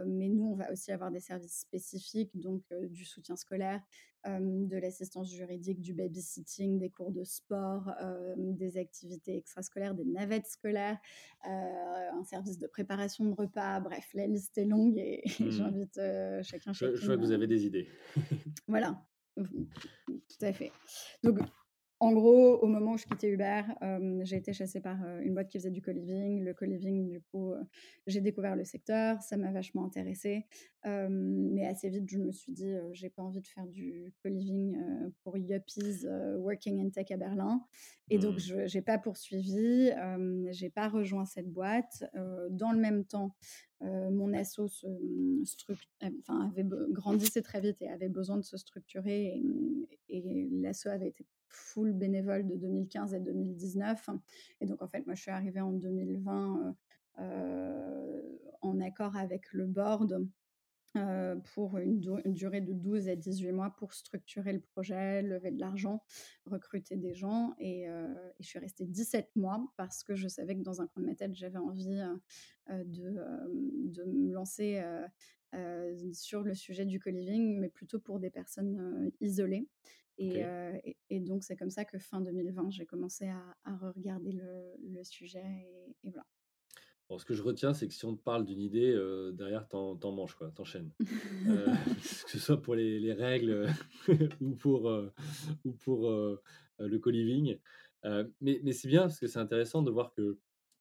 [0.06, 3.82] mais nous, on va aussi avoir des services spécifiques, donc du soutien scolaire,
[4.26, 7.92] de l'assistance juridique, du babysitting, des cours de sport,
[8.38, 10.98] des activités extrascolaires, des navettes scolaires,
[11.44, 13.82] un service de préparation de repas.
[13.82, 15.50] Bref, la liste est longue et, Mmh.
[15.52, 16.00] j'invite
[16.44, 17.90] chacun, Je, vois que vous avez des idées.
[18.68, 19.06] voilà,
[19.38, 20.72] tout à fait.
[21.24, 21.40] Donc,
[22.00, 25.34] En gros, au moment où je quittais Uber, euh, j'ai été chassée par euh, une
[25.34, 26.44] boîte qui faisait du co-living.
[26.44, 27.64] Le co-living, du coup, euh,
[28.06, 30.46] j'ai découvert le secteur, ça m'a vachement intéressée.
[30.86, 34.78] mais assez vite, je me suis dit, j'ai pas envie de faire du co-living
[35.24, 36.06] pour yuppies
[36.38, 37.66] working in tech à Berlin.
[38.10, 38.68] Et donc, Mmh.
[38.68, 39.92] je n'ai pas poursuivi,
[40.52, 42.06] j'ai pas rejoint cette boîte.
[42.52, 43.36] dans le même temps,
[43.82, 44.88] mon asso se,
[46.02, 49.42] enfin, avait grandissait très vite et avait besoin de se structurer.
[50.08, 54.10] Et, et l'asso avait été full bénévole de 2015 à 2019.
[54.62, 56.76] Et donc, en fait, moi, je suis arrivée en 2020
[57.20, 58.22] euh, euh,
[58.62, 60.28] en accord avec le board
[60.98, 65.60] euh, pour une, durée de 12 à 18 mois pour structurer le projet, lever de
[65.60, 66.04] l'argent,
[66.46, 67.54] recruter des gens.
[67.60, 67.88] Et,
[68.40, 71.16] je suis restée 17 mois parce que je savais que dans un coin de ma
[71.16, 72.00] tête, j'avais envie
[72.70, 73.16] de,
[73.90, 74.84] de, me lancer
[76.14, 79.68] sur le sujet du co-living, mais plutôt pour des personnes isolées.
[80.18, 83.76] Et, euh, et, et, donc, c'est comme ça que fin 2020, j'ai commencé à, à
[83.76, 85.44] re-regarder le, le, sujet.
[85.46, 86.26] Et, et voilà.
[87.10, 89.68] Bon, ce que je retiens, c'est que si on te parle d'une idée, euh, derrière,
[89.68, 90.92] t'en, t'en manges, quoi, t'enchaînes.
[91.48, 91.68] euh,
[92.26, 93.68] que ce soit pour les, les règles
[94.42, 94.92] ou pour,
[95.64, 96.10] ou pour
[96.80, 97.58] le co-living.
[98.04, 100.40] mais, mais c'est bien parce que c'est intéressant de voir que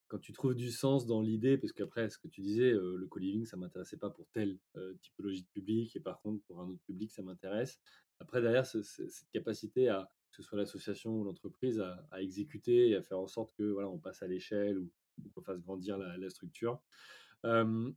[0.08, 3.44] quand tu trouves du sens dans l'idée, parce qu'après, ce que tu disais, le co-living,
[3.44, 4.58] ça m'intéressait pas pour telle
[5.00, 7.80] typologie de public, et par contre, pour un autre public, ça m'intéresse.
[8.20, 13.02] Après, derrière, cette capacité à, que ce soit l'association ou l'entreprise, à, exécuter et à
[13.02, 14.90] faire en sorte que voilà, on passe à l'échelle ou,
[15.34, 16.80] qu'on fasse grandir la, structure.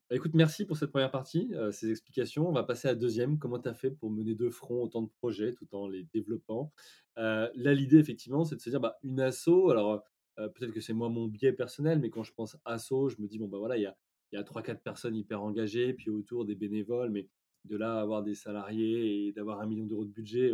[0.09, 2.47] Écoute, merci pour cette première partie, ces explications.
[2.47, 3.39] On va passer à la deuxième.
[3.39, 6.71] Comment tu as fait pour mener de front autant de projets tout en les développant?
[7.17, 10.03] Là, l'idée, effectivement, c'est de se dire, bah, une asso, alors
[10.47, 13.37] peut-être que c'est moi mon biais personnel, mais quand je pense asso, je me dis,
[13.37, 13.97] bon, bah voilà, il y a,
[14.31, 17.27] y a 3-4 personnes hyper engagées, puis autour des bénévoles, mais
[17.65, 20.51] de là à avoir des salariés et d'avoir un million d'euros de budget,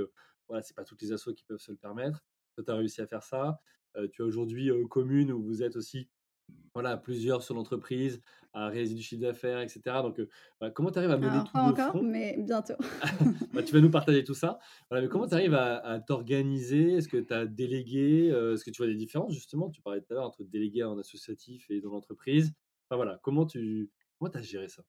[0.47, 2.23] voilà, c'est pas toutes les assos qui peuvent se le permettre.
[2.55, 3.59] Toi, tu as réussi à faire ça.
[4.13, 6.09] tu as aujourd'hui commune où vous êtes aussi
[6.73, 8.21] voilà, plusieurs sur l'entreprise,
[8.53, 10.01] à réaliser du chiffre d'affaires, etc.
[10.03, 10.27] Donc, euh,
[10.59, 12.03] bah, comment tu arrives à mener Alors, tout pas encore, front?
[12.03, 12.73] mais bientôt.
[13.53, 14.59] bah, Tu vas nous partager tout ça.
[14.89, 16.93] Voilà, mais comment tu arrives à, à t'organiser?
[16.95, 19.69] Est-ce que tu as délégué euh, Est-ce que tu vois des différences, justement?
[19.69, 22.53] Tu parlais tout à l'heure entre délégué en associatif et dans l'entreprise.
[22.89, 23.89] Enfin, voilà, comment tu
[24.19, 24.83] comment as géré ça?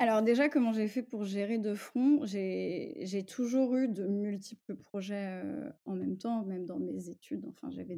[0.00, 2.20] Alors déjà, comment j'ai fait pour gérer de front?
[2.24, 5.40] J'ai toujours eu de multiples projets
[5.84, 7.46] en même temps, même dans mes études.
[7.48, 7.96] Enfin, j'avais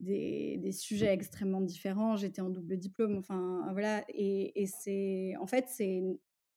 [0.00, 2.14] des, sujets extrêmement différents.
[2.16, 3.16] J'étais en double diplôme.
[3.18, 4.04] Enfin, voilà.
[4.08, 6.00] Et c'est en fait, c'est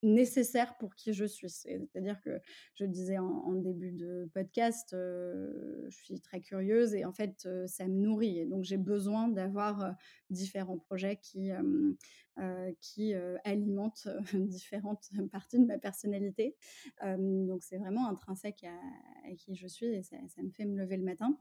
[0.02, 1.50] nécessaire pour qui je suis.
[1.50, 2.40] C'est-à-dire que
[2.74, 7.94] je disais en, début de podcast, je suis très curieuse et en fait, ça me
[7.94, 8.46] nourrit.
[8.46, 9.94] Donc, j'ai besoin d'avoir
[10.30, 11.50] différents projets qui,
[12.80, 16.56] qui alimentent différentes parties de ma personnalité.
[17.02, 20.96] donc, c'est vraiment intrinsèque à, à, qui je suis et ça, me fait me lever
[20.96, 21.38] le matin.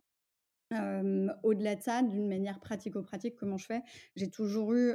[1.43, 3.81] Au-delà de ça, d'une manière pratico-pratique, comment je fais?
[4.15, 4.93] J'ai toujours eu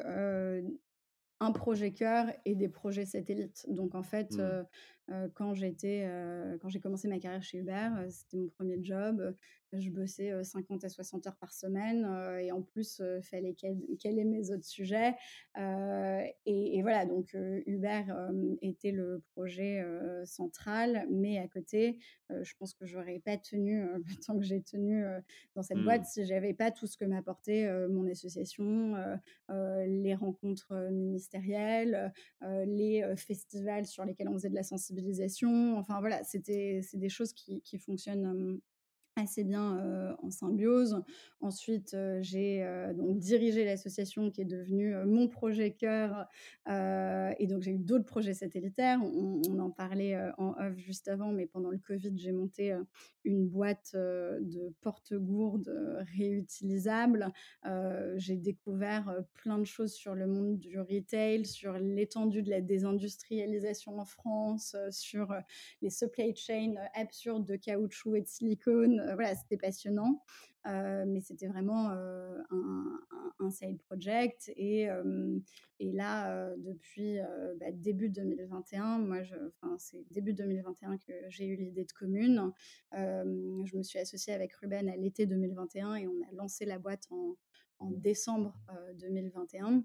[1.44, 3.66] un projet cœur et des projets satellites.
[3.68, 4.40] Donc en fait, Mmh.
[4.40, 4.64] euh,
[5.10, 9.34] euh, quand j'étais, euh, quand j'ai commencé ma carrière chez Uber, c'était mon premier job.
[9.78, 12.04] Je bossais euh, 50 à 60 heures par semaine
[12.40, 15.14] et en plus, il fallait quel est mes autres sujets.
[15.56, 18.02] Et, et, voilà, donc Uber
[18.62, 19.82] était le projet
[20.24, 21.98] central, mais à côté,
[22.30, 25.04] je pense que j'aurais pas tenu le temps que j'ai tenu
[25.54, 25.84] dans cette Mmh.
[25.84, 28.94] boîte si j'avais pas tout ce que m'apportait mon association,
[29.48, 35.76] les rencontres ministérielles, les festivals sur lesquels on faisait de la sensibilisation.
[35.76, 38.60] Enfin voilà, c'était c'est des choses qui, qui fonctionnent
[39.16, 41.02] assez bien en symbiose.
[41.40, 46.26] Ensuite, j'ai donc dirigé l'association qui est devenue mon projet cœur.
[46.66, 49.00] et donc, j'ai eu d'autres projets satellitaires.
[49.02, 52.76] On, on en parlait en off juste avant, mais pendant le Covid, j'ai monté
[53.24, 57.32] une boîte de porte-gourdes réutilisables.
[58.16, 63.98] j'ai découvert plein de choses sur le monde du retail, sur l'étendue de la désindustrialisation
[63.98, 65.34] en France, sur
[65.82, 70.22] les supply chains absurdes de caoutchouc et de silicone voilà, c'était passionnant.
[70.66, 74.50] Euh, mais c'était vraiment euh, un, un, un, side project.
[74.56, 75.38] Et, euh,
[75.78, 77.18] et là, depuis
[77.60, 79.18] bah, début 2021, moi,
[79.78, 82.52] c'est début 2021 que j'ai eu l'idée de commune.
[82.92, 87.04] je me suis associée avec Ruben à l'été 2021 et on a lancé la boîte
[87.10, 87.36] en,
[87.78, 88.56] en décembre
[89.00, 89.84] 2021.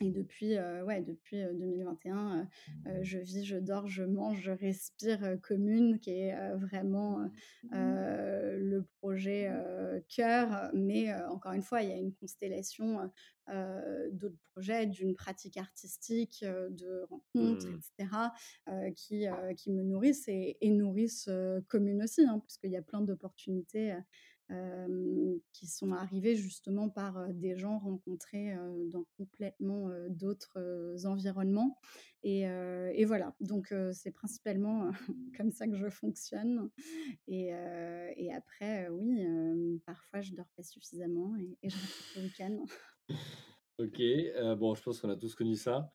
[0.00, 2.48] Et depuis, euh, ouais, depuis 2021,
[2.86, 7.30] euh, je vis, je dors, je mange, je respire euh, commune, qui est vraiment
[7.70, 9.50] le projet
[10.08, 10.70] cœur.
[10.74, 13.10] Mais encore une fois, il y a une constellation
[14.10, 17.80] d'autres projets, d'une pratique artistique, de rencontres, Mmh.
[17.98, 19.26] etc., qui,
[19.56, 21.28] qui me nourrissent et, et nourrissent
[21.68, 23.94] commune aussi, hein, parce qu'il y a plein d'opportunités
[25.52, 28.54] qui sont arrivées justement par des gens rencontrés
[28.90, 31.78] dans complètement d'autres environnements.
[32.22, 34.90] Et, voilà, donc c'est principalement
[35.36, 36.70] comme ça que je fonctionne.
[37.26, 37.52] Et,
[38.32, 39.26] après, oui,
[39.86, 42.64] parfois je dors pas suffisamment et, et je rentre le week-end.
[43.78, 44.00] Ok,
[44.58, 45.90] bon, je pense qu'on a tous connu ça.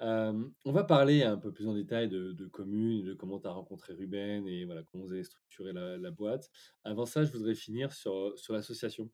[0.00, 3.52] On va parler un peu plus en détail de, de communes, de comment tu as
[3.52, 6.50] rencontré Ruben et voilà, comment vous avez structuré la, boîte.
[6.84, 9.10] Avant ça, je voudrais finir sur, sur l'association.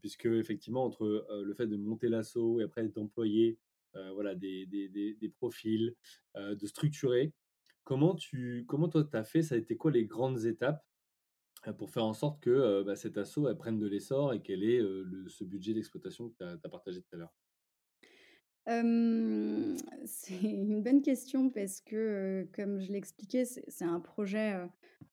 [0.00, 3.58] puisque effectivement, entre le fait de monter l'asso et après d'employer
[4.14, 5.94] voilà, des, des, des, profils,
[6.36, 7.32] de structurer,
[7.84, 10.84] comment, tu, comment toi tu as fait Ça a été quoi les grandes étapes
[11.72, 14.80] pour faire en sorte que bah, cet asso elle prenne de l'essor et qu'elle ait
[14.80, 17.32] le, ce budget d'exploitation que tu as, partagé tout à l'heure?
[20.06, 24.56] c'est une bonne question parce que, comme je l'expliquais, c'est un projet,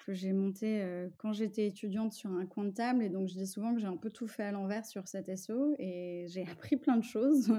[0.05, 0.83] que j'ai monté,
[1.17, 3.87] quand j'étais étudiante sur un coin de table et donc je dis souvent que j'ai
[3.87, 7.53] un peu tout fait à l'envers sur cet SO et j'ai appris plein de choses,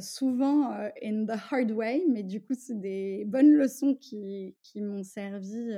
[0.00, 0.70] souvent,
[1.02, 5.70] in the hard way, mais du coup, c'est des bonnes leçons qui qui m'ont servi,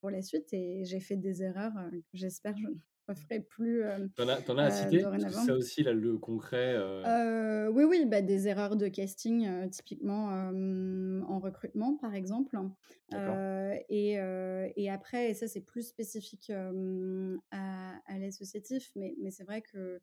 [0.00, 2.66] pour la suite et j'ai fait des erreurs, que j'espère je
[3.14, 3.82] ferai plus.
[3.82, 5.02] Euh, t'en as, en as à citer?
[5.02, 6.74] Parce ça aussi, là, le concret.
[6.76, 7.68] Euh...
[7.72, 12.56] oui, oui, bah, des erreurs de casting, euh, typiquement en recrutement, par exemple.
[13.88, 14.12] Et,
[14.76, 20.00] et, après, et ça, c'est plus spécifique à, à l'associatif, mais, mais c'est vrai que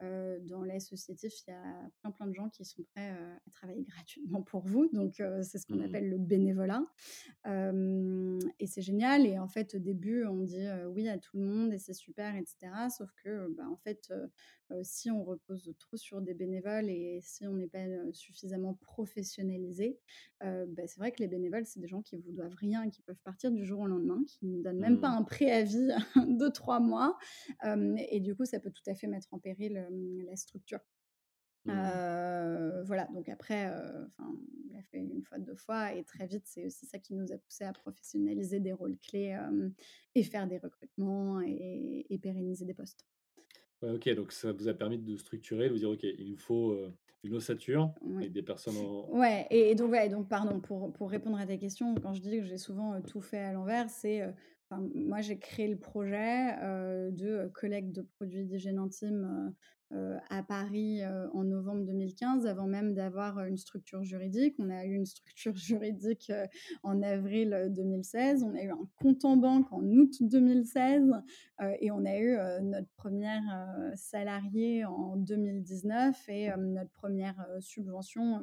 [0.00, 4.42] dans l'associatif, il y a plein plein de gens qui sont prêts à travailler gratuitement
[4.42, 4.88] pour vous.
[4.92, 5.84] Donc c'est ce qu'on mmh.
[5.84, 6.84] appelle le bénévolat.
[7.46, 9.26] et c'est génial.
[9.26, 12.34] Et en fait, au début, on dit oui à tout le monde et c'est super,
[12.36, 12.72] etc.
[12.96, 14.12] Sauf que, bah, en fait,
[14.82, 19.98] si on repose trop sur des bénévoles et si on n'est pas suffisamment professionnalisé,
[20.40, 23.20] bah, c'est vrai que les bénévoles, c'est des gens qui vous doivent rien, qui peuvent
[23.24, 25.18] partir du jour au lendemain, qui ne donnent même pas mmh.
[25.18, 25.88] un préavis
[26.38, 27.18] de trois mois.
[27.64, 29.88] et du coup, ça peut tout à fait mettre en péril
[30.26, 30.80] la structure.
[31.66, 32.84] Mmh.
[32.84, 36.64] voilà, donc après, enfin, on l'a fait une fois, deux fois, et très vite, c'est
[36.64, 39.38] aussi ça qui nous a poussé à professionnaliser des rôles clés
[40.14, 43.04] et faire des recrutements et, pérenniser des postes.
[43.82, 46.74] ok, donc ça vous a permis de structurer, de vous dire, ok, il nous faut
[47.24, 49.10] une ossature et des personnes en...
[49.10, 52.38] Ouais, et, donc, ouais, donc pardon, pour, pour répondre à ta question, quand je dis
[52.38, 54.22] que j'ai souvent tout fait à l'envers, c'est
[54.78, 56.52] moi, j'ai créé le projet
[57.12, 59.50] de collecte de produits d'hygiène intime euh,
[60.28, 64.54] à Paris euh, en novembre 2015, avant même d'avoir une structure juridique.
[64.58, 66.46] On a eu une structure juridique euh,
[66.82, 71.10] en avril 2016, on a eu un compte en banque en août 2016
[71.80, 73.42] et on a eu notre première
[73.94, 78.40] salariée en 2019 et notre première subvention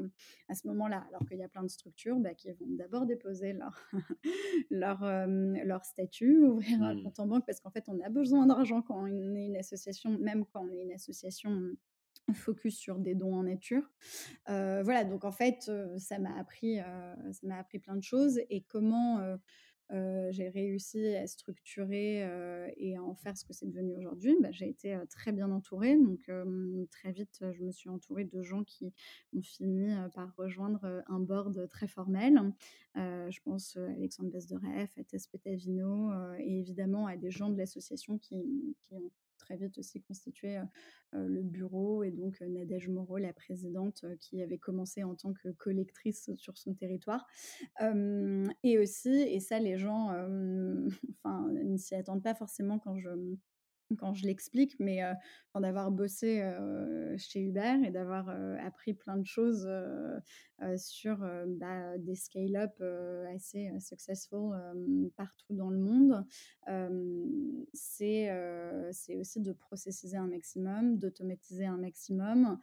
[0.49, 1.05] à ce moment-là.
[1.09, 3.89] Alors qu'il y a plein de structures bah, qui vont d'abord déposer leur,
[4.69, 7.03] leur, leur statut, ouvrir un mmh.
[7.03, 10.17] compte en banque parce qu'en fait, on a besoin d'argent quand on est une association,
[10.19, 11.36] même quand on est une association
[12.33, 13.83] focus sur des dons en nature.
[14.47, 19.37] voilà, donc en fait, ça m'a appris, ça m'a appris plein de choses et comment
[20.31, 22.27] j'ai réussi à structurer
[22.75, 24.35] et à en faire ce que c'est devenu aujourd'hui.
[24.41, 26.29] Bah, j'ai été très bien entourée, donc
[26.91, 28.93] très vite, je me suis entourée de gens qui
[29.33, 32.53] ont fini par rejoindre un board très formel.
[32.95, 38.17] je pense à Alexandre Besderef, à Tess Petavino et évidemment à des gens de l'association
[38.17, 39.11] qui, qui ont
[39.47, 40.59] très vite aussi constitué
[41.13, 46.31] le bureau et donc Nadège Moreau, la présidente, qui avait commencé en tant que collectrice
[46.35, 47.25] sur son territoire.
[48.63, 50.09] et aussi, et ça les gens
[51.23, 53.09] enfin, ne s'y attendent pas forcément quand je
[53.97, 55.01] quand je l'explique, mais
[55.55, 56.43] d'avoir bossé
[57.17, 58.29] chez Uber et d'avoir
[58.63, 59.67] appris plein de choses
[60.75, 62.79] sur bah, des scale-up
[63.33, 64.55] assez successful
[65.15, 66.25] partout dans le monde,
[67.73, 68.29] c'est
[69.15, 72.59] aussi de processiser un maximum, d'automatiser un maximum,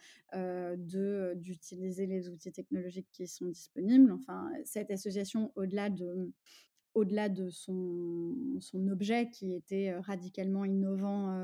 [1.37, 4.13] d'utiliser les outils technologiques qui sont disponibles.
[4.13, 6.33] Enfin, cette association, au-delà de
[6.95, 8.35] au-delà de son,
[8.91, 11.37] objet qui était radicalement innovant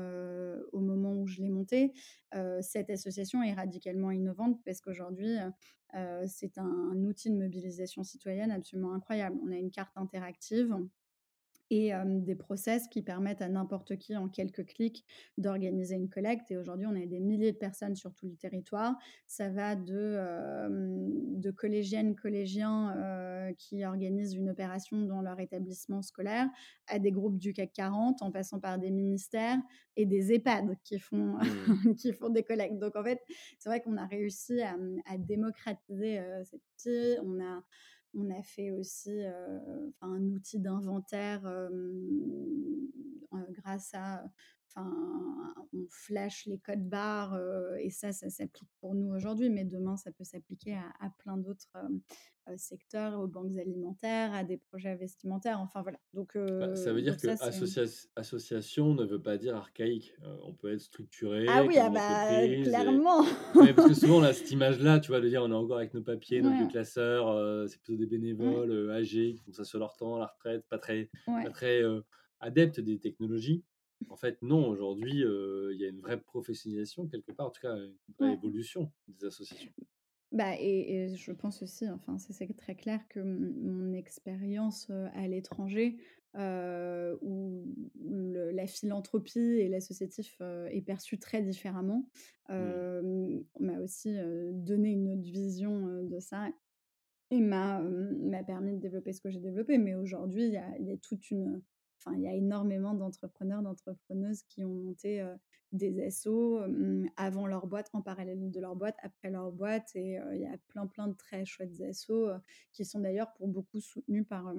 [0.71, 1.93] au moment où je l'ai monté,
[2.61, 5.37] cette association est radicalement innovante parce qu'aujourd'hui,
[6.27, 9.37] c'est un, outil de mobilisation citoyenne absolument incroyable.
[9.43, 10.75] On a une carte interactive
[11.71, 15.05] et des process qui permettent à n'importe qui en quelques clics
[15.37, 16.51] d'organiser une collecte.
[16.51, 18.97] Et aujourd'hui, on a des milliers de personnes sur tout le territoire.
[19.25, 26.49] Ça va de, de collégiennes, collégiens qui organisent une opération dans leur établissement scolaire
[26.87, 29.57] à des groupes du CAC 40 en passant par des ministères
[29.95, 31.95] et des EHPAD qui font, mmh.
[31.97, 32.79] qui font des collectes.
[32.79, 33.21] Donc en fait,
[33.59, 37.17] c'est vrai qu'on a réussi à, à démocratiser cet outil.
[37.23, 37.63] On a
[38.13, 39.21] on a fait aussi
[40.01, 41.41] un outil d'inventaire
[43.51, 44.23] grâce à
[44.73, 49.65] enfin, on flash les codes barres, heu et ça, ça s'applique pour nous aujourd'hui, mais
[49.65, 51.69] demain, ça peut s'appliquer à plein d'autres,
[52.51, 55.99] heu, secteurs, aux banques alimentaires, à des projets vestimentaires, enfin voilà.
[56.13, 57.51] Donc Bah, ça heu, veut dire que ça,
[58.15, 60.15] association ne veut pas dire archaïque.
[60.23, 60.81] Heu, on peut être
[61.47, 63.21] ah structuré oui, comme ah bah, et clairement!
[63.59, 65.77] ouais, parce que souvent on a cette image-là, tu vois, de dire: «On est encore
[65.77, 69.65] avec nos papiers, nos vieux classeurs», heu, c'est plutôt des bénévoles, âgés qui font ça
[69.65, 71.81] sur leur temps, la retraite, pas très pas très,
[72.39, 73.63] adeptes des technologies.
[74.09, 77.75] En fait, non, aujourd'hui, il y a une vraie professionnalisation quelque part, en tout cas,
[77.77, 78.35] une vraie ouais.
[78.35, 79.73] évolution des associations.
[80.31, 85.97] Bah et et je pense aussi, enfin, c'est très clair que mon expérience, à l'étranger,
[86.35, 87.65] où
[87.99, 92.09] le la philanthropie et l'associatif, est perçu très différemment,
[92.57, 92.81] Mmh.
[93.59, 94.15] m'a aussi,
[94.53, 96.47] donné une autre vision, de ça
[97.31, 97.81] et m'a,
[98.47, 99.77] permis de développer ce que j'ai développé.
[99.77, 101.61] Mais aujourd'hui, il y y a toute une,
[102.03, 105.25] enfin, il y a énormément d'entrepreneurs, d'entrepreneuses qui ont monté,
[105.71, 105.89] des
[106.63, 110.45] hem, avant leur boîte, en parallèle de leur boîte, après leur boîte et il y
[110.45, 111.79] a plein, plein de très chouettes
[112.11, 112.35] heu,
[112.73, 114.53] qui sont d'ailleurs pour beaucoup soutenus par,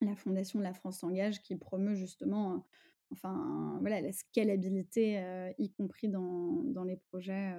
[0.00, 2.64] la fondation La France s'engage qui promeut justement,
[3.10, 5.20] enfin, voilà, la scalabilité,
[5.58, 7.52] y compris dans dans les projets,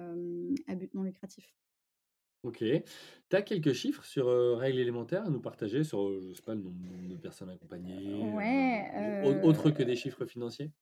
[0.68, 1.59] à but non lucratif.
[2.44, 2.58] OK.
[3.28, 6.42] Tu as quelques chiffres sur, heu, Règles élémentaires à nous partager sur, heu, je sais
[6.42, 10.24] pas, le nombre de personnes accompagnées, heu, Ouais, ou au autre que des heu chiffres
[10.24, 10.72] financiers?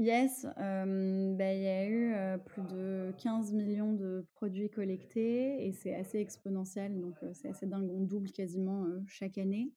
[0.00, 5.66] Yes, hem, bah, il y a eu, heu, plus de quinze millions de produits collectés
[5.66, 7.90] et c'est assez exponentiel donc heu, c'est assez dingue.
[7.90, 9.72] On double quasiment, heu, chaque année,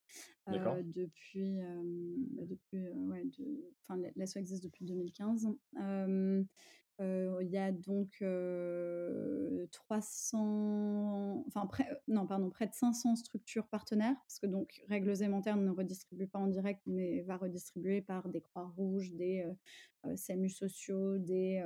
[0.49, 0.77] D'accord.
[0.77, 5.47] heu, depuis, hem, bah, depuis, heu, ouais, de enfin l l'asso existe depuis 2015.
[5.75, 6.45] Hem, heu,
[6.99, 14.15] il y a donc, heu, 300 enfin près non pardon, près de 500 structures partenaires
[14.27, 18.41] parce que donc Règles Élémentaires ne redistribue pas en direct mais va redistribuer par des
[18.41, 19.43] Croix-Rouges, des,
[20.05, 21.63] heu heu, SAMU sociaux, des,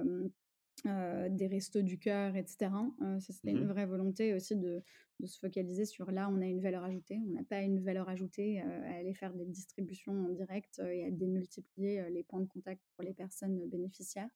[0.86, 2.86] heu, des restos du cœur et cetera.
[3.02, 4.84] Heu, ça, c'était une Mmh vraie volonté aussi de
[5.22, 7.20] de se focaliser sur là, on a une valeur ajoutée.
[7.26, 10.92] On n'a pas une valeur ajoutée, heu, à aller faire des distributions en direct, heu,
[10.94, 14.30] et à démultiplier, les points de contact pour les personnes, bénéficiaires.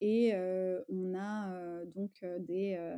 [0.00, 0.32] Et
[0.88, 2.96] on a, donc des,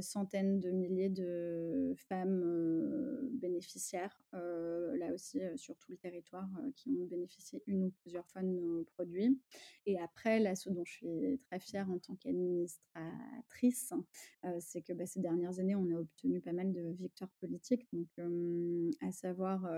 [0.00, 6.90] centaines de milliers de femmes, heu, bénéficiaires, heu, là aussi, sur tout le territoire, qui
[6.90, 9.38] ont bénéficié une ou plusieurs fois de nos produits
[9.86, 13.92] et après là, ce dont je suis très fière en tant qu'administratrice,
[14.60, 18.08] c'est que, bah, ces dernières années, on a obtenu pas mal de victoires politiques donc
[19.00, 19.68] à savoir,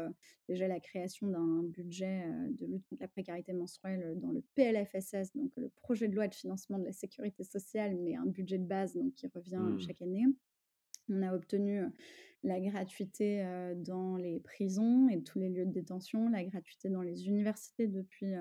[0.48, 5.52] déjà la création d'un budget, de lutte contre la précarité menstruelle, dans le PLFSS, donc
[5.56, 8.94] le projet de loi de financement de la sécurité sociale, mais un budget de base
[8.94, 9.78] donc qui revient, Mmh.
[9.90, 10.24] Chaque année.
[11.08, 11.82] On a obtenu,
[12.44, 13.44] la gratuité,
[13.76, 18.32] dans les prisons et tous les lieux de détention, la gratuité dans les universités depuis,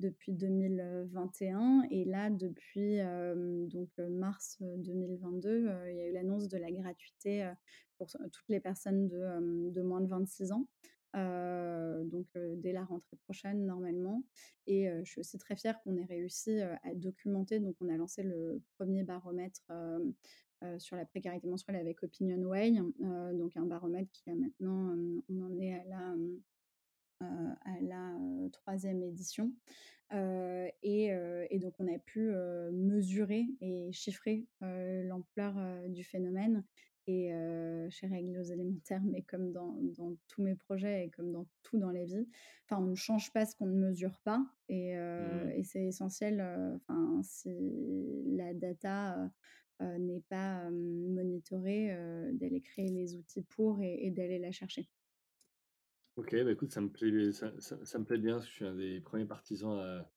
[0.00, 2.98] depuis 2021 et là depuis,
[3.70, 7.52] donc mars, heu, 2022, heu, il y a eu l'annonce de la gratuité,
[7.98, 10.66] pour toutes les personnes de, de moins de 26 ans.
[11.14, 14.22] Donc dès la rentrée prochaine normalement
[14.66, 18.22] et je suis aussi très fière qu'on ait réussi, à documenter donc on a lancé
[18.22, 19.62] le premier baromètre,
[20.78, 25.42] sur la précarité menstruelle avec OpinionWay, heu, donc un baromètre qui a maintenant, hem, on
[25.42, 26.14] en est à la,
[27.64, 27.80] à
[28.52, 29.52] 3 édition.
[30.12, 31.06] Et
[31.50, 32.30] et donc on a pu,
[32.72, 36.64] mesurer et chiffrer, l'ampleur, du phénomène
[37.06, 41.46] et heu, chez Règles élémentaires, mais comme dans dans tous mes projets et comme dans
[41.62, 42.28] tout dans la vie,
[42.68, 45.50] enfin, on ne change pas ce qu'on ne mesure pas et Mmh.
[45.56, 46.40] et c'est essentiel,
[46.76, 47.50] enfin, si
[48.36, 49.30] la data,
[49.98, 54.88] n'est pas, hem, monitorée, heu, d'aller créer les outils pour et et d'aller la chercher.
[56.16, 58.74] OK, bah, écoute, ça me plaît ça ça ça me plaît bien, je suis un
[58.74, 60.10] des premiers partisans à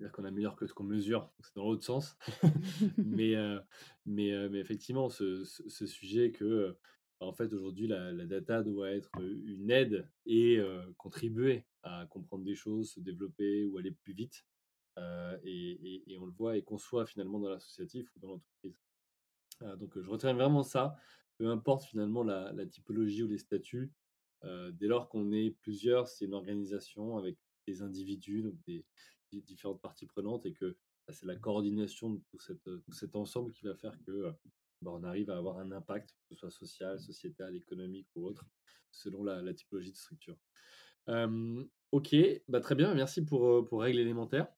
[0.00, 2.16] dire qu'on améliore que ce qu'on mesure, c'est dans l'autre sens.
[3.02, 3.34] Mais
[4.04, 6.76] mais mais effectivement, ce ce ce sujet que,
[7.20, 10.60] en fait, aujourd'hui, la la data doit être, une aide et
[10.98, 14.46] contribuer à comprendre des choses, se développer ou aller plus vite,
[14.98, 15.72] heu et
[16.06, 18.85] et et on le voit et qu'on soit finalement dans l'associatif ou dans l'entreprise.
[19.78, 20.96] Donc heu, je retiens vraiment ça,
[21.38, 23.92] peu importe finalement la typologie ou les statuts,
[24.44, 28.84] heu, dès lors qu'on est plusieurs, c'est une organisation avec des individus, donc des
[29.32, 30.76] différentes parties prenantes et que,
[31.06, 34.34] bah, c'est la coordination de tout cet, ensemble qui va faire que, heu,
[34.82, 38.46] bah, on arrive à avoir un impact, que ce soit social, sociétal, économique ou autre,
[38.90, 40.36] selon la typologie de structure.
[41.92, 42.16] OK,
[42.48, 44.48] bah, très bien, merci pour, pour Règles élémentaires.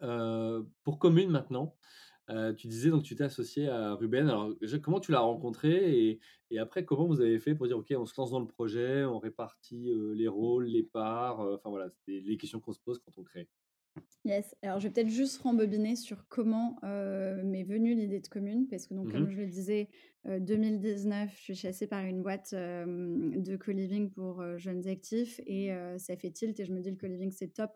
[0.00, 1.76] Pour Commune maintenant,
[2.30, 4.28] heu, tu disais donc tu t'es associé à Ruben.
[4.28, 4.52] Alors
[4.82, 6.20] comment tu l'as rencontré et
[6.50, 9.04] et après comment vous avez fait pour dire: «OK, on se lance dans le projet,
[9.04, 12.80] on répartit, heu, les rôles, les parts», heu, enfin voilà, c'était les questions qu'on se
[12.80, 13.48] pose quand on crée?
[14.24, 14.56] Yes.
[14.62, 18.88] Alors, je vais peut-être juste rembobiner sur comment, heu, m'est venue l'idée de commune parce
[18.88, 19.88] que donc Mmh comme je le disais,
[20.26, 26.16] heu, 2019, je suis chassée par une boîte, de co-living pour, jeunes actifs et ça
[26.16, 27.70] fait tilt et je me dis: «Le co-living, c'est top»,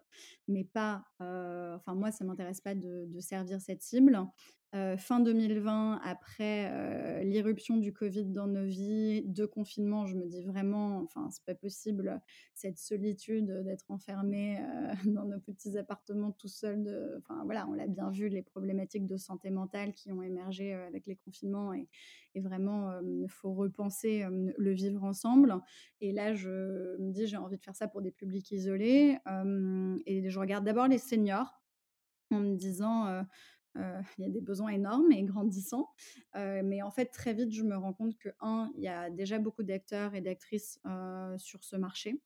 [0.48, 4.18] mais pas, enfin moi, ça m'intéresse pas de de servir cette cible.
[4.98, 10.98] Fin 2020, après, l'irruption du covid dans nos vies, 2 confinements, je me dis vraiment:
[11.02, 12.20] «Enfin, c'est pas possible,
[12.54, 17.72] cette solitude, d'être enfermés, heu, dans nos petits appartements tout seuls de enfin voilà, on
[17.72, 21.88] l'a bien vu, les problématiques de santé mentale qui ont émergé, avec les confinements et
[22.36, 24.24] et vraiment, hem, faut repenser,
[24.56, 25.56] le vivre ensemble.
[26.00, 26.48] Et là, je
[27.00, 29.18] me dis: «J'ai envie de faire ça pour des publics isolés»,
[30.06, 31.60] et je regarde d'abord les seniors
[32.32, 33.24] en me disant,
[33.76, 33.82] heu,
[34.18, 35.90] il y a des besoins énormes et grandissants,
[36.36, 39.10] heu, mais en fait, très vite, je me rends compte que, 1, il y a
[39.10, 42.20] déjà beaucoup d'acteurs et d'actrices, heu, sur ce marché,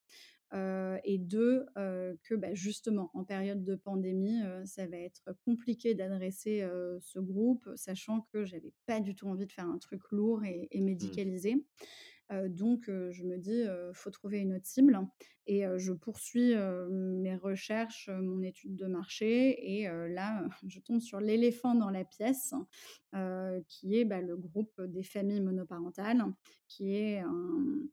[1.04, 6.66] et 2, heu, que, bah, justement, en période de pandémie, ça va être compliqué d'adresser,
[7.00, 10.68] ce groupe, sachant que j'avais pas du tout envie de faire un truc lourd et
[10.70, 11.18] et Mmh.
[11.20, 11.66] médicalisé.
[12.30, 14.98] Donc je me dis, «Faut trouver une autre cible»
[15.46, 16.54] et je poursuis,
[16.90, 22.54] mes recherches, mon étude de marché et là, je tombe sur l'éléphant dans la pièce,
[23.68, 26.24] qui est, bah, le groupe des familles monoparentales,
[26.68, 27.88] qui est un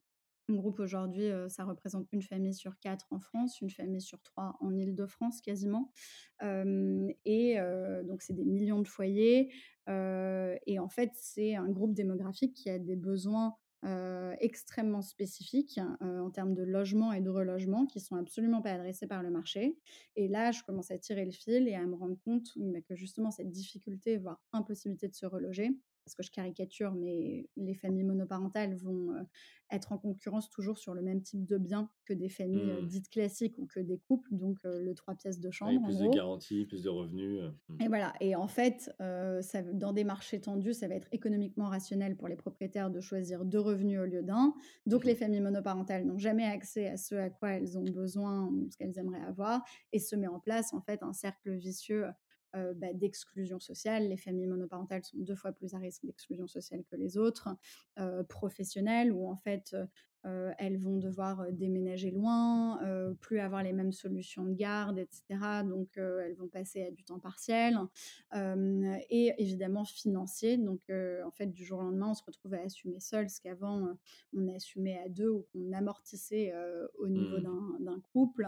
[0.49, 4.75] groupe aujourd'hui, ça représente 1 famille sur 4 en France, 1 famille sur 3 en
[4.77, 5.93] Île-de-France quasiment.
[6.41, 7.57] Et
[8.05, 9.53] donc c'est des millions de foyers,
[9.87, 13.55] et en fait, c'est un groupe démographique qui a des besoins,
[13.85, 18.71] heu, extrêmement spécifiques, heu, en termes de logement et de relogement qui sont absolument pas
[18.71, 19.77] adressés par le marché.
[20.15, 22.49] Et là, je commence à tirer le fil et à me rendre compte,
[22.87, 25.71] que justement cette difficulté, voire impossibilité de se reloger,
[26.05, 29.09] parce que je caricature, mais les familles monoparentales vont,
[29.71, 32.85] être en concurrence toujours sur le même type de bien que des familles, Mmh.
[32.85, 35.97] dites classiques ou que des couples, donc le 3 pièces, 2 Avec chambres, en plus
[35.97, 37.79] de garanties, plus de revenus, mmh.
[37.83, 42.15] Et voilà et en fait, ça dans des marchés tendus, ça va être économiquement rationnel
[42.15, 44.53] pour les propriétaires de choisir 2 revenus au lieu d'1.
[44.91, 45.15] Mmh Donc les mh.
[45.15, 48.99] familles monoparentales n'ont jamais accès à ce à quoi elles ont besoin ou ce qu'elles
[48.99, 52.05] aimeraient avoir et se met en place, en fait, un cercle vicieux,
[52.55, 54.07] heu, bah, d'exclusion sociale.
[54.09, 57.49] Les familles monoparentales sont 2 fois plus à risque d'exclusion sociale que les autres,
[57.99, 59.75] heu, professionnelle où en fait,
[60.25, 64.99] heu, elles vont devoir, heu, déménager loin, heu, plus avoir les mêmes solutions de garde
[64.99, 67.77] et cetera, donc elles vont passer à du temps partiel,
[68.33, 72.99] et évidemment financier, donc en fait, du jour au lendemain, on se retrouve à assumer
[72.99, 73.97] seul ce qu'avant,
[74.33, 76.53] on assumait à 2 ou qu'on amortissait,
[76.99, 77.45] au niveau Mmh.
[77.79, 78.47] d'un couple,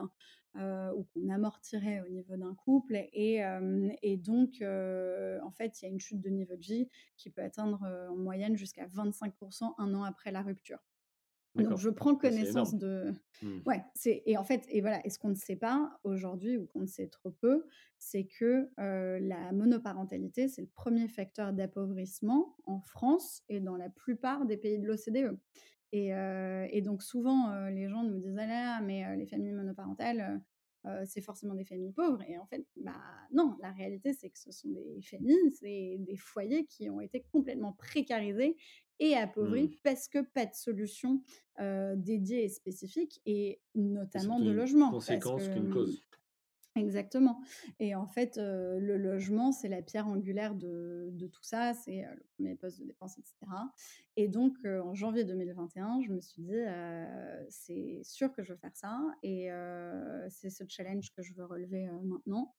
[0.56, 6.00] ou qu'on amortirait au niveau d'un couple et donc en fait, il y a une
[6.00, 10.04] chute de niveau de vie qui peut atteindre, en moyenne jusqu'à 25 % 1 an
[10.04, 10.84] après la rupture.
[11.56, 13.64] Donc je prends connaissance de Mmh.
[13.66, 16.66] ouais, c'est et en fait et voilà et ce qu'on ne sait pas aujourd'hui ou
[16.68, 17.66] qu'on ne sait trop peu,
[18.00, 24.46] c'est que, la monoparentalité, c'est le 1er facteur d'appauvrissement en France et dans la plupart
[24.46, 25.40] des pays de l'OCDE
[25.94, 26.10] et
[26.78, 30.42] et donc souvent, les gens nous disent: «Ah là mais les familles monoparentales,
[31.06, 32.96] c'est forcément des familles pauvres» et en fait, bah,
[33.32, 37.22] non, la réalité, c'est que ce sont des familles, c'est des foyers qui ont été
[37.32, 38.58] complètement précarisés
[39.00, 39.76] et appauvris Mmh.
[39.84, 41.22] parce que pas de solution,
[41.96, 46.04] dédiée et spécifique et notamment de logement parce que, conséquence qu'une cause.
[46.76, 47.40] Exactement.
[47.80, 52.24] Et en fait, le logement, c'est la pierre angulaire de tout ça, c'est, heu, le
[52.36, 53.72] 1er poste de dépense et cetera.
[54.16, 57.06] Et donc en janvier 2021, je me suis dit: «Heu,
[57.50, 59.50] c'est sûr que je veux faire ça et
[60.30, 62.54] c'est ce challenge que je veux relever, maintenant»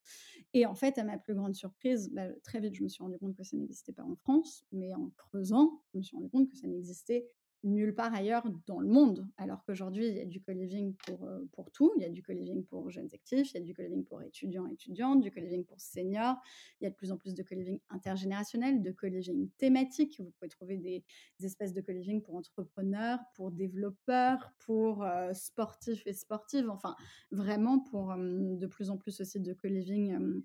[0.54, 3.18] et en fait, à ma plus grande surprise, bah, très vite, je me suis rendue
[3.18, 6.50] compte que ça n'existait pas en France, mais en creusant, je me suis rendue compte
[6.50, 7.28] que ça n'existait
[7.64, 9.26] nulle part ailleurs dans le monde.
[9.36, 11.92] Alors qu'aujourd'hui, il y a du co-living pour, heu, pour tout.
[11.96, 14.66] Il y a du co-living pour jeunes actifs, il y a du co-living pour étudiants,
[14.66, 16.36] étudiantes, du co-living pour seniors.
[16.80, 20.20] Il y a de plus en plus de co-living intergénérationnel, de co-living thématique.
[20.20, 21.04] Vous pouvez trouver des
[21.40, 26.94] des espaces de co-living pour entrepreneurs, pour développeurs, pour, heu, sportifs et sportives, enfin
[27.30, 30.42] vraiment pour, hem, de plus en plus aussi de co-living,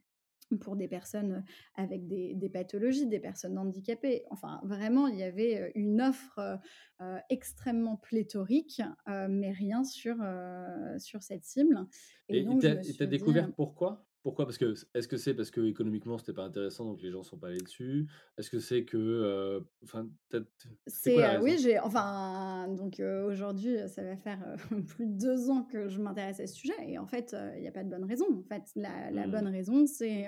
[0.62, 1.44] pour des personnes,
[1.76, 4.26] avec des des pathologies, des personnes handicapées.
[4.32, 6.40] Enfin, vraiment, il y avait, heu, une offre,
[7.02, 10.16] heu, extrêmement pléthorique, mais rien sur,
[11.00, 11.86] sur cette cible
[12.30, 14.09] et Et tu as dit, découvert pourquoi?
[14.24, 14.46] Pourquoi?
[14.46, 17.48] Parce que est-ce que c'est parce qu'économiquement, c'était pas intéressant, donc les gens sont pas
[17.48, 18.08] allés dessus?
[18.38, 20.42] Est-ce que c'est que, enfin, quoi
[20.88, 24.56] C'est, oui, j'ai enfin, donc aujourd'hui, ça va faire,
[24.88, 27.68] plus de 2 ans que je m'intéresse à ce sujet et en fait, il y
[27.68, 28.26] a pas de bonne raison.
[28.40, 29.52] En fait, la la bonne Mmh.
[29.52, 30.28] raison, c'est,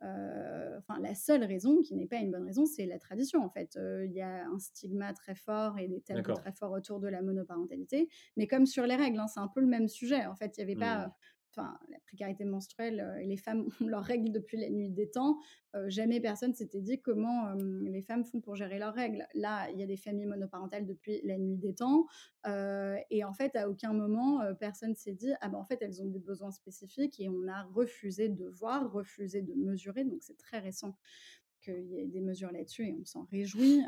[0.00, 3.78] enfin, la seule raison qui n'est pas une bonne raison, c'est la tradition, en fait.
[4.04, 7.22] Il y a un stigma très fort et des tabous très forts autour de la
[7.22, 10.26] monoparentalité, mais comme sur les règles, hein, c'est un peu le même sujet.
[10.26, 11.12] En fait, il y avait pas, Mmh.
[11.54, 15.38] Enfin, la précarité menstruelle et les femmes ont leurs règles depuis la nuit des temps.
[15.86, 19.26] jamais personne s'était dit comment les femmes font pour gérer leurs règles.
[19.34, 22.06] Là, il y a des familles monoparentales depuis la nuit des temps.
[22.46, 26.06] et en fait, à aucun moment, personne s'est dit, ah ben en fait, elles ont
[26.06, 30.04] des besoins spécifiques et on a refusé de voir, refusé de mesurer.
[30.04, 30.96] Donc, c'est très récent
[31.62, 33.82] qu'il y ait des mesures là-dessus et on s'en réjouit.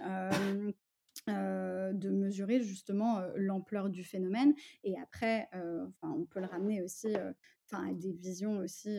[1.28, 7.08] De mesurer justement l'ampleur du phénomène et après enfin on peut le ramener aussi
[7.66, 8.98] enfin à des visions aussi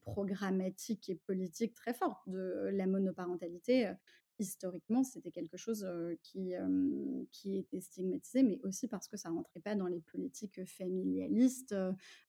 [0.00, 3.92] programmatiques et politiques très fortes de la monoparentalité
[4.40, 5.86] historiquement, c'était quelque chose
[6.22, 6.54] qui,
[7.30, 11.76] qui était stigmatisé, mais aussi parce que ça rentrait pas dans les politiques familialistes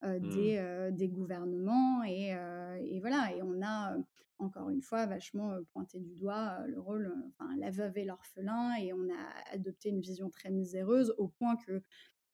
[0.04, 0.20] mmh.
[0.20, 2.04] des, des gouvernements.
[2.04, 2.36] Et,
[2.84, 3.97] et, voilà, et on a
[4.42, 8.94] encore une fois vachement pointé du doigt le rôle, enfin la veuve et l'orphelin, et
[8.94, 11.82] on a adopté une vision très miséreuse au point que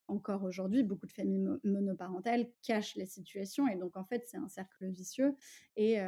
[0.07, 4.47] encore aujourd'hui, beaucoup de familles monoparentales cachent la situation et donc en fait c'est un
[4.47, 5.35] cercle vicieux
[5.75, 5.99] et,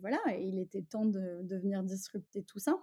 [0.00, 2.78] voilà, il était temps de, de venir disrupter tout ça.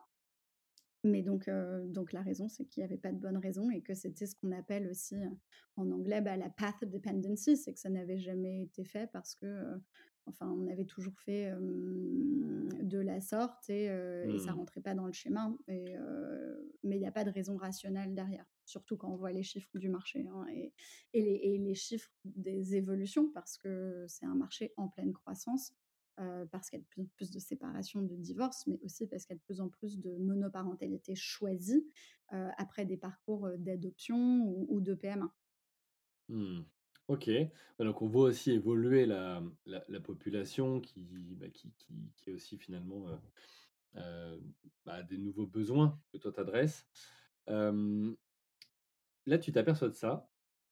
[1.05, 1.49] Mais donc,
[1.85, 4.35] donc la raison, c'est qu'il n'y avait pas de bonne raison et que c'était ce
[4.35, 5.15] qu'on appelle aussi
[5.77, 9.79] en anglais bah, la path dependency, c'est que ça n'avait jamais été fait parce que,
[10.29, 11.51] enfin, on avait toujours fait
[12.81, 13.85] de la sorte et,
[14.29, 14.53] et ça Mmh.
[14.53, 15.53] rentrait pas dans le schéma.
[15.67, 15.95] Et,
[16.83, 19.77] mais il n'y a pas de raison rationnelle derrière, surtout quand on voit les chiffres
[19.77, 20.73] du marché hein, et,
[21.13, 25.73] et, les, et les chiffres des évolutions parce que c'est un marché en pleine croissance
[26.51, 29.25] parce qu'il y a de plus en plus de séparations, de divorces, mais aussi parce
[29.25, 31.87] qu'il y a de plus en plus de monoparentalité choisie
[32.57, 35.33] après des parcours d'adoption ou, ou de PMA.
[36.29, 36.63] Mmh.
[37.09, 37.27] OK.
[37.27, 42.29] Ouais, donc on voit aussi évoluer la, la, la population qui, bah, qui, qui, qui
[42.29, 43.05] est aussi finalement
[44.85, 46.87] bah, des nouveaux besoins que toi t'adresses.
[47.47, 50.29] Là, tu t'aperçois de ça,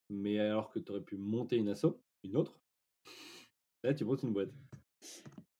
[0.09, 2.61] mais alors que tu aurais pu monter une asso, une autre,
[3.83, 4.53] là, tu montes une boîte.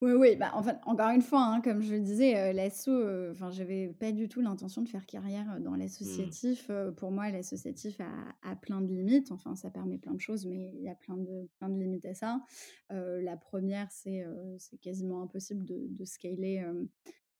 [0.02, 2.90] Oui, oui, bah, en fait, encore une fois, hein, comme je le disais, euh, l'asso,
[2.90, 5.80] euh, enfin, j'avais pas du tout l'intention de faire carrière euh, dans Mmh.
[5.80, 6.68] l'associatif.
[6.70, 8.12] Euh, pour moi, l'associatif a,
[8.44, 9.32] a plein de limites.
[9.32, 12.06] Enfin, ça permet plein de choses, mais il y a plein de, plein de limites
[12.06, 12.44] à ça.
[12.90, 14.24] La première, c'est
[14.60, 16.64] c'est quasiment impossible de, de scaler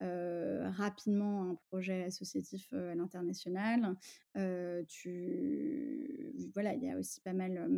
[0.02, 3.96] euh, rapidement un projet associatif euh, à l'international.
[4.36, 6.32] Euh, tu...
[6.54, 7.68] Voilà, il y a aussi pas mal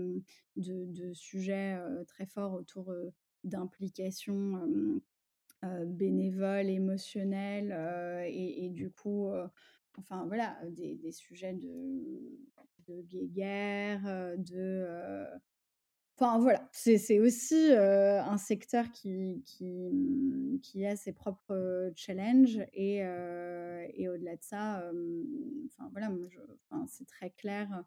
[0.57, 1.79] de, de sujets
[2.09, 2.93] très forts autour
[3.45, 5.01] d'implication
[5.63, 9.31] bénévole, émotionnelle, et, du coup,
[9.99, 12.39] enfin voilà, des, sujets de,
[12.89, 15.27] de guéguerre, de...
[16.17, 22.97] Enfin voilà, c'est aussi un secteur qui, mmh, qui a ses propres challenges et,
[23.95, 24.91] et au-delà de ça,
[25.67, 26.11] enfin voilà,
[26.71, 27.85] enfin, c'est très clair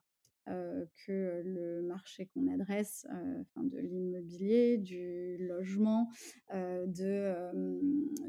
[0.49, 6.09] euh, que le marché qu'on adresse, euh, de l'immobilier, du logement,
[6.53, 7.79] euh, de, euh,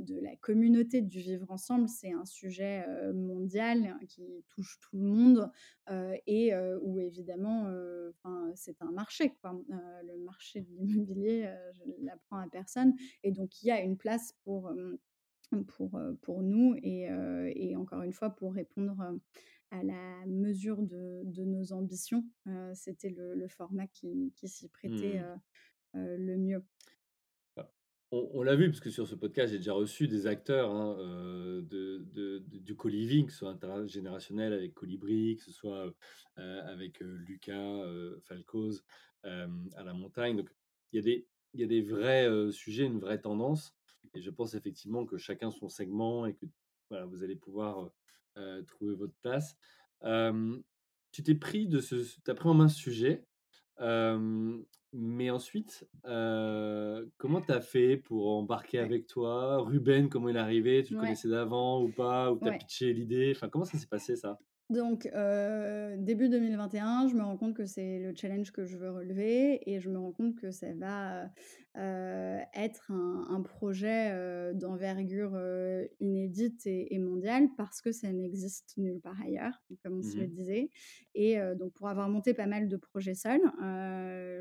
[0.01, 5.05] de la communauté du vivre ensemble, c'est un sujet euh, mondial qui touche tout le
[5.05, 5.51] monde
[5.91, 8.13] euh, et euh, où évidemment, euh,
[8.55, 9.33] c'est un marché.
[9.45, 9.51] Euh,
[10.05, 13.81] le marché de l'immobilier, euh, je ne l'apprends à personne, et donc il y a
[13.81, 15.01] une place pour euh,
[15.69, 17.09] pour, pour nous et,
[17.55, 18.97] et encore une fois pour répondre
[19.71, 22.25] à la mesure de, de nos ambitions.
[22.75, 25.21] C'était le, le format qui, qui s'y prêtait
[25.95, 26.01] Mmh.
[26.01, 26.65] le mieux.
[27.57, 27.71] Ah,
[28.11, 30.97] On, on l'a vu, parce que sur ce podcast, j'ai déjà reçu des acteurs hein,
[30.99, 35.95] euh, de, de- de- du co-living, que ce soit intergénérationnel avec Colibri, que ce soit
[36.39, 37.85] euh, avec euh, Lucas
[38.25, 38.85] Falcoz
[39.23, 40.37] à la montagne.
[40.37, 40.51] Donc,
[40.93, 43.77] il y a des, il y a des vrais sujets, une vraie tendance.
[44.15, 46.47] Et je pense effectivement que chacun son segment et que
[46.91, 47.91] voilà, vous allez pouvoir
[48.37, 49.57] euh, trouver votre place.
[50.03, 50.59] Euh,
[51.13, 51.95] tu t'es pris de ce,
[52.33, 53.25] pris en main ce sujet.
[53.81, 54.59] Euh,
[54.93, 59.59] mais ensuite, comment tu as fait pour embarquer avec toi?
[59.63, 60.83] Ruben, comment il est arrivé?
[60.85, 62.33] Tu le Ouais, connaissais d'avant ou pas?
[62.33, 62.59] Ou tu as ouais.
[62.59, 63.33] pitché l'idée?
[63.35, 64.39] Enfin, comment ça s'est passé ça?
[64.71, 68.91] Donc, heu, début 2021, je me rends compte que c'est le challenge que je veux
[68.91, 71.29] relever et je me rends compte que ça va,
[71.77, 78.75] être un un projet, heu, d'envergure, heu, inédite et et mondiale parce que ça n'existe
[78.77, 80.71] nulle part ailleurs, comme on se le Mmh disait
[81.15, 83.41] et donc pour avoir monté pas mal de projets seuls,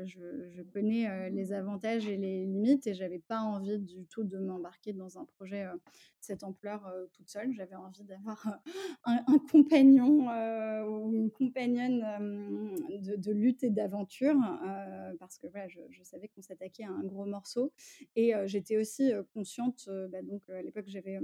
[0.06, 4.38] je je connais, les avantages et les limites et j'avais pas envie du tout de
[4.38, 5.80] m'embarquer dans un projet, de
[6.20, 7.52] cette ampleur, toute seule.
[7.52, 8.60] J'avais envie d'avoir,
[9.04, 15.38] un, un compagnon euh, ou une compagnonne euh, de, de lutte et d'aventure euh, parce
[15.38, 17.72] que voilà, je, je savais qu'on s'attaquait à un gros morceau
[18.16, 21.18] et j'étais aussi consciente, bah, donc à l'époque j'avais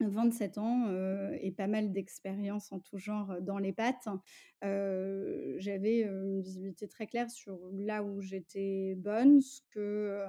[0.00, 4.08] 27 ans, heu et pas mal d'expérience en tout genre, heu, dans les pattes.
[4.64, 10.24] Heu, j'avais, une visibilité très claire sur là où j'étais bonne, ce que,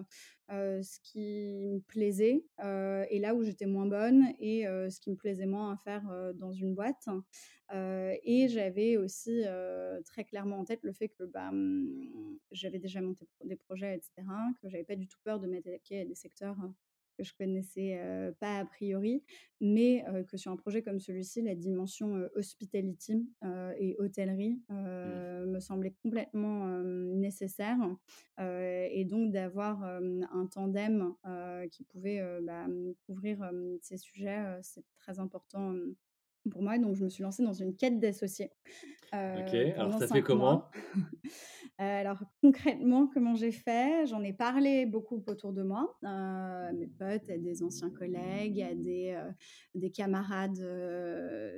[0.49, 5.45] ce qui me plaisait, et là où j'étais moins bonne et ce qui me plaisait
[5.45, 6.03] moins à faire,
[6.36, 7.07] dans une boîte.
[7.74, 9.43] Et j'avais aussi,
[10.05, 14.01] très clairement en tête le fait que, bah, mmh, j'avais déjà monté des projets et
[14.01, 16.57] cetera, que j'avais pas du tout peur de m'attaquer à des secteurs,
[17.20, 17.99] que je connaissais,
[18.39, 19.24] pas a priori
[19.61, 23.30] mais que sur un projet comme celui-ci, la dimension, heu, hospitality,
[23.78, 24.61] et hôtellerie,
[25.03, 25.22] Mmh.
[25.45, 27.78] me semblait complètement, nécessaire,
[28.39, 31.13] et donc d'avoir, un tandem,
[31.72, 33.51] qui pouvait, bah, mmh, couvrir,
[33.82, 35.95] ces sujets, c'était très important, hem,
[36.51, 36.77] pour moi.
[36.79, 38.51] Donc je me suis lancée dans une quête d'associés,
[39.33, 40.63] OK, heu, alors ça fait 5 mois.
[40.63, 40.69] comment?
[41.79, 44.05] Heu, alors concrètement, comment j'ai fait?
[44.07, 48.61] J'en ai parlé beaucoup autour de moi, heu, à mes potes, à des anciens collègues,
[48.61, 49.33] à des, heu,
[49.75, 50.59] des camarades,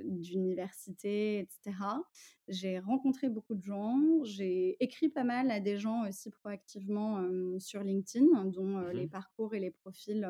[0.05, 2.03] d'université et cetera.
[2.47, 7.27] J'ai rencontré beaucoup de gens, j'ai écrit pas mal à des gens aussi proactivement,
[7.59, 9.07] sur LinkedIn, dont, Mmh les mh.
[9.07, 10.29] parcours et les profils,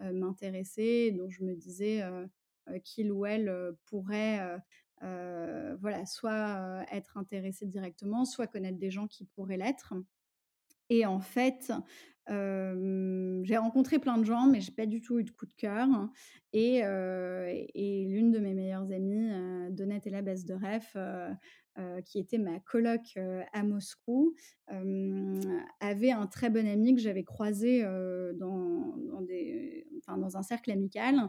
[0.00, 2.02] m'intéressaient, dont je me disais,
[2.84, 4.40] qu'il ou elle, heu, pourrait,
[5.02, 9.94] heu, voilà, soit, être intéressé directement, soit connaître des gens qui pourraient l'être.
[10.90, 11.72] Et en fait,
[12.28, 15.88] j'ai rencontré plein de gens, mais j'ai pas du tout eu de coup de cœur
[16.58, 21.28] et heu et l'une de mes meilleures amies, heu, Donatella Basdereff, heu
[21.78, 23.18] heu, qui était ma coloc,
[23.52, 24.34] à Moscou,
[25.80, 27.82] avait un très bon ami que j'avais croisé,
[28.38, 28.94] dans
[30.36, 31.28] un cercle amical,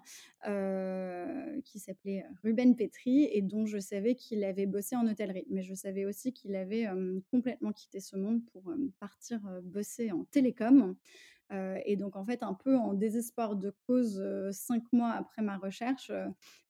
[1.65, 5.45] qui s'appelait, Ruben Petri et dont je savais qu'il avait bossé en hôtellerie.
[5.49, 6.87] Mais je savais aussi qu'il avait,
[7.29, 10.95] complètement quitté ce monde pour, partir, bosser en télécom,
[11.51, 16.11] et donc en fait, un peu en désespoir de cause, 5 mois après ma recherche,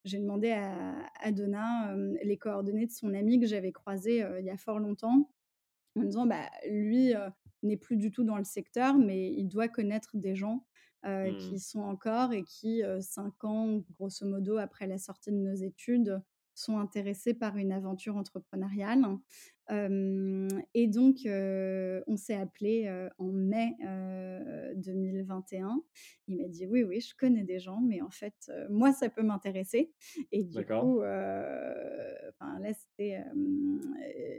[0.06, 4.50] j'ai demandé à à Donna, les coordonnées de son ami que j'avais croisé, il y
[4.52, 5.32] a fort longtemps,
[5.96, 7.14] en me disant: «Bah, lui,
[7.64, 10.66] n'est plus du tout dans le secteur, mais il doit connaître des gens,
[11.38, 11.56] qui Mmh.
[11.56, 16.22] y sont encore et qui, 5 ans, grosso modo, après la sortie de nos études,
[16.56, 19.06] sont intéressés par une aventure entrepreneuriale».
[19.70, 25.84] Et donc on s'est appelés, heu, en mai, heu, 2021.
[26.28, 29.24] Il m'a dit: «Oui, oui, je connais des gens, mais en fait, moi, ça peut
[29.24, 29.92] m'intéresser»
[30.32, 33.24] et du coup, enfin là, c'était,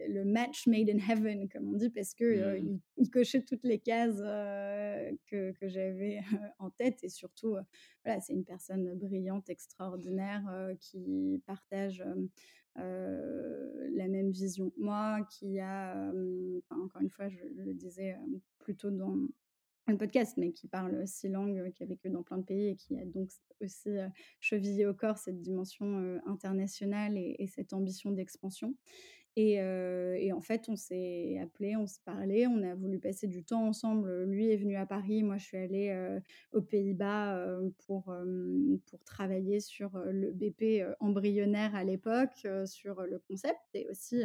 [0.09, 2.59] le match made in heaven, comme on dit, parce que, Mmh.
[2.59, 4.19] il il cochait toutes les cases,
[5.27, 6.21] que que j'avais,
[6.59, 7.57] en tête et surtout,
[8.05, 10.43] voilà, c'est une personne brillante, extraordinaire,
[10.81, 12.05] qui partage,
[12.79, 14.73] la même vision.
[14.77, 16.11] Moi, qui a,
[16.61, 19.17] enfin, encore une fois, je le disais, hem, plus tôt dans
[19.87, 22.77] le podcast, mais qui parle 6 langues, qui a vécu dans plein de pays et
[22.77, 23.91] qui a donc aussi,
[24.41, 28.75] chevillé au corps cette dimension, internationale et cette ambition d'expansion
[29.41, 33.67] et en fait, on s'est appelés, on s'est parlé, on a voulu passer du temps
[33.67, 34.25] ensemble.
[34.25, 36.19] Lui est venu à Paris, moi je suis allée,
[36.53, 38.15] aux Pays-Bas, pour,
[38.87, 44.23] pour travailler sur, le BP, embryonnaire à l'époque, sur, le concept et aussi,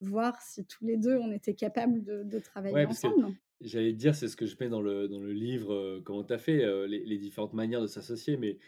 [0.00, 3.28] voir si tous les 2 on était capables de de travailler Ouais, ensemble.
[3.60, 6.32] j'allais te dire, c'est ce que je mets dans le dans le livre, comment tu
[6.32, 8.58] as fait, les les différentes manières de s'associer, mais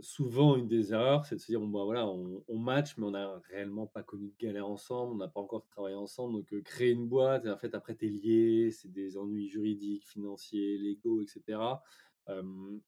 [0.00, 3.04] souvent une des erreurs, c'est de se dire: «Bon, bah, voilà, on on match, mais
[3.06, 6.34] on n'a réellement pas connu de galère ensemble, on n'a pas encore travaillé ensemble».
[6.34, 10.06] Donc créer une boîte et en fait, après tu es lié, c'est des ennuis juridiques,
[10.06, 11.82] financiers, légaux et cetera.
[12.28, 12.80] Hem,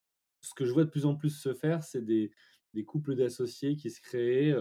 [0.43, 2.31] ce que je vois de plus en plus se faire, c'est des
[2.87, 4.55] couples d'associés qui se créent,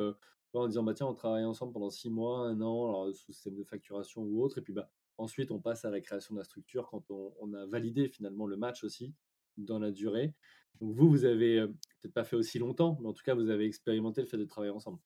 [0.53, 3.55] en disant: «Bah, tiens, on travaille ensemble pendant 6 mois, 1 an», alors sous système
[3.55, 4.89] de facturation ou autre et puis, bah,
[5.19, 8.55] ensuite on passe à la création de la structure quand on a validé finalement le
[8.57, 9.13] match aussi,
[9.57, 10.33] dans la durée.
[10.81, 11.67] Donc vous, vous avez, heu,
[12.01, 14.45] peut-être pas fait aussi longtemps, mais en tout cas, vous avez expérimenté le fait de
[14.45, 14.99] travailler ensemble.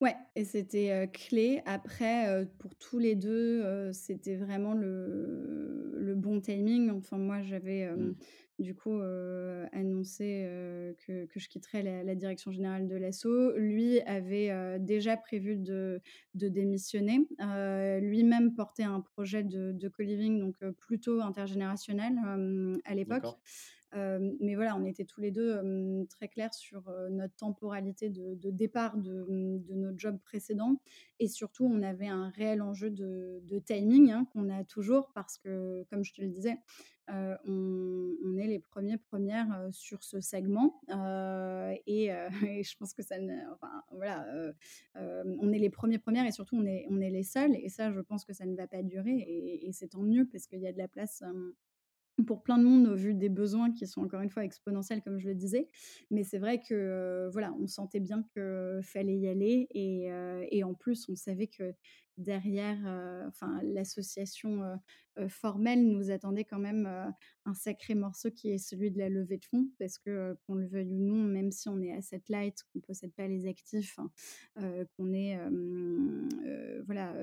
[0.00, 1.62] Ouais et c'était, heu, clé.
[1.64, 6.90] Après, heu, pour tous les 2, heu, c'était vraiment le le bon timing.
[6.90, 8.12] Enfin, moi, j'avais, Mmh.
[8.58, 13.26] Du coup, heu, annoncé, heu, que je quitterais la direction générale de l'asso.
[13.56, 16.00] Lui avait, heu, déjà prévu de
[16.34, 17.20] démissionner.
[17.40, 22.18] Heu, lui-même portait un projet de co-living, donc plutôt intergénérationnel,
[22.84, 23.26] à l'époque.
[23.94, 28.96] Mais voilà, on était tous les 2, hem, très clairs sur, notre temporalité de départ
[28.96, 30.80] de, mmh, de nos jobs précédents
[31.18, 35.84] et surtout, on avait un réel enjeu de timing, hein, qu'on a toujours parce que,
[35.90, 36.56] comme je te le disais,
[37.08, 40.80] on est les 1ers, 1res, heu, sur ce segment,
[41.86, 44.26] et je pense que ça ne enfin, voilà,
[44.96, 47.54] on est les 1ers, 1res et surtout on est on est les seuls.
[47.56, 49.16] Et ça, je pense que ça ne va pas durer
[49.62, 51.22] et c'est tant mieux parce qu'il y a de la place,
[52.26, 55.18] pour plein de monde au vu des besoins qui sont encore une fois exponentiels comme
[55.18, 55.68] je le disais.
[56.10, 60.08] Mais c'est vrai que, heu, voilà, on sentait bien que fallait y aller et
[60.50, 61.74] et en plus on savait que
[62.18, 64.76] derrière, heu, enfin l'association, heu
[65.18, 66.86] heu, formelle nous attendait quand même,
[67.44, 69.68] un sacré morceau qui est celui de la levée de fonds.
[69.78, 73.12] Parce que, qu'on le veuille ou non, même si on est asset light, qu'on possède
[73.14, 74.10] pas les actifs, hein,
[74.96, 75.38] qu'on est,
[76.86, 77.14] voilà,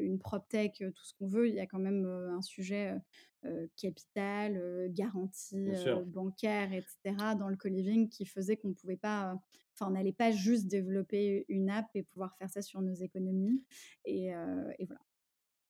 [0.00, 2.94] une proptech, tout ce qu'on veut, il y a quand même, un sujet,
[3.76, 5.74] capital, garantie,
[6.06, 9.38] bancaire et cetera dans le co-living qui faisait qu'on pouvait pas,
[9.74, 13.64] enfin on n'allait pas juste développer une app et pouvoir faire ça sur nos économies
[14.04, 14.28] et
[14.78, 15.00] et voilà.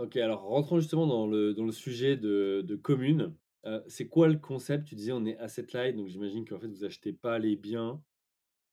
[0.00, 3.36] OK, alors rentrons justement dans le dans le sujet de de commune.
[3.66, 4.86] Heu, c'est quoi le concept?
[4.88, 8.02] Tu disais on est asset light, donc j'imagine qu'en fait vous achetez pas les biens,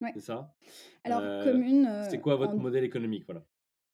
[0.00, 0.14] Ouais.
[0.14, 0.54] c'est ça?
[1.04, 3.24] Alors Heu, commune, c'est heu, quoi votre en modèle économique?
[3.26, 3.46] Voilà.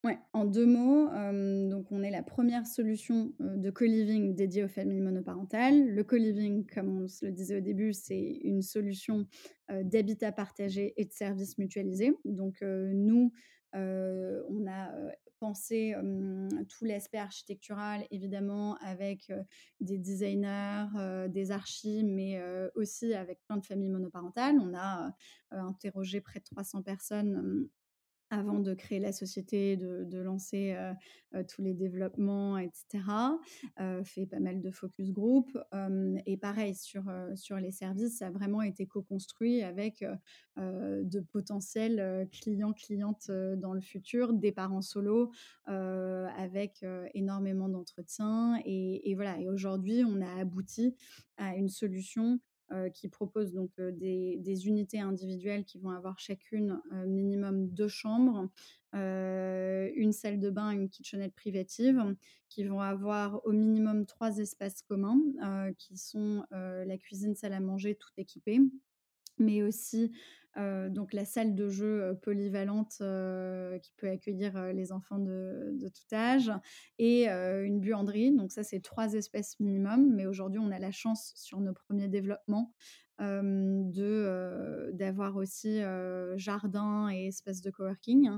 [0.05, 4.63] Ouais, en 2 mots, hem, donc on est la première solution, heu, de co-living dédiée
[4.63, 5.89] aux familles monoparentales.
[5.93, 9.27] Le co-living, comme on se le disait au début, c'est une solution,
[9.73, 12.13] heu, d'habitat partagé et de services mutualisés.
[12.25, 13.33] Donc, nous,
[13.75, 14.93] on a,
[15.41, 15.95] pensé,
[16.69, 19.33] tout l'aspect architectural évidemment avec,
[19.81, 20.87] des designers,
[21.29, 22.41] des archis, mais,
[22.77, 24.59] aussi avec plein de familles monoparentales.
[24.61, 25.13] On a,
[25.51, 27.69] interrogé près de 300 personnes,
[28.31, 30.93] avant de créer la société, de lancer, heu
[31.39, 33.39] heu, tous les développements et cetera.
[33.81, 35.59] Heu, fait pas mal de focus group,
[36.27, 37.05] et pareil sur,
[37.37, 40.05] sur les services, ça a vraiment été co-construit avec,
[40.57, 45.31] de potentiels, clients, clientes, dans le futur, des parents solo,
[45.67, 50.95] avec, énormément d'entretien et et voilà et aujourd'hui, on a abouti
[51.37, 52.41] à une solution,
[52.95, 57.89] qui propose donc, heu, des des unités individuelles qui vont avoir chacune, heu, minimum 2
[57.89, 58.49] chambres,
[58.95, 62.15] une salle de bain, une kitchenette privative,
[62.49, 65.21] qui vont avoir au minimum 3 espaces communs,
[65.79, 68.61] qui sont, la cuisine, salle à manger, tout équipé.
[69.39, 70.13] Mais aussi,
[70.57, 72.97] donc la salle de jeu, polyvalente,
[73.83, 76.51] qui peut accueillir, les enfants de de tout âge
[76.99, 78.35] et une buanderie.
[78.35, 80.15] Donc ça, c'est 3 espèces minimum.
[80.15, 82.75] Mais aujourd'hui, on a la chance sur nos premiers développements,
[83.21, 85.81] de, d'avoir aussi,
[86.37, 88.31] jardin et espace de coworking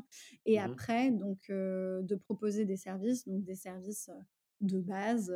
[0.46, 0.80] et Mmh mh.
[0.80, 4.10] après donc, de proposer des services, donc des services,
[4.60, 5.34] de base,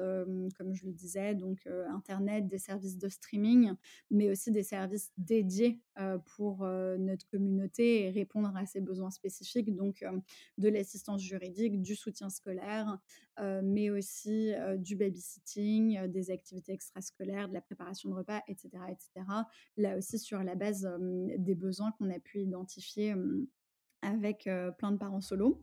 [0.56, 3.72] comme je le disais, donc, internet, des services de streaming,
[4.10, 5.80] mais aussi des services dédiés,
[6.36, 6.66] pour,
[6.98, 9.74] notre communauté et répondre à ses besoins spécifiques.
[9.74, 10.04] Donc,
[10.58, 12.98] de l'assistance juridique, du soutien scolaire,
[13.62, 18.96] mais aussi, du babysitting, des activités extrascolaires, de la préparation de repas et cetera et
[18.98, 19.48] cetera.
[19.76, 20.88] Là aussi sur la base,
[21.38, 23.14] des besoins qu'on a pu identifier,
[24.02, 24.48] avec,
[24.78, 25.62] plein de parents solos.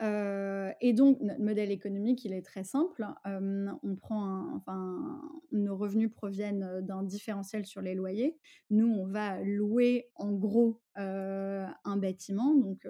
[0.00, 3.06] Et donc notre modèle économique, il est très simple.
[3.24, 5.22] On prend enfin,
[5.52, 8.36] nos revenus proviennent, d'un différentiel sur les loyers.
[8.70, 12.86] Nous, on va louer en gros, un bâtiment, donc,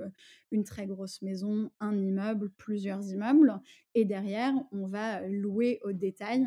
[0.50, 3.61] une très grosse maison, un immeuble, plusieurs immeubles
[3.96, 6.46] et derrière, on va louer au détail,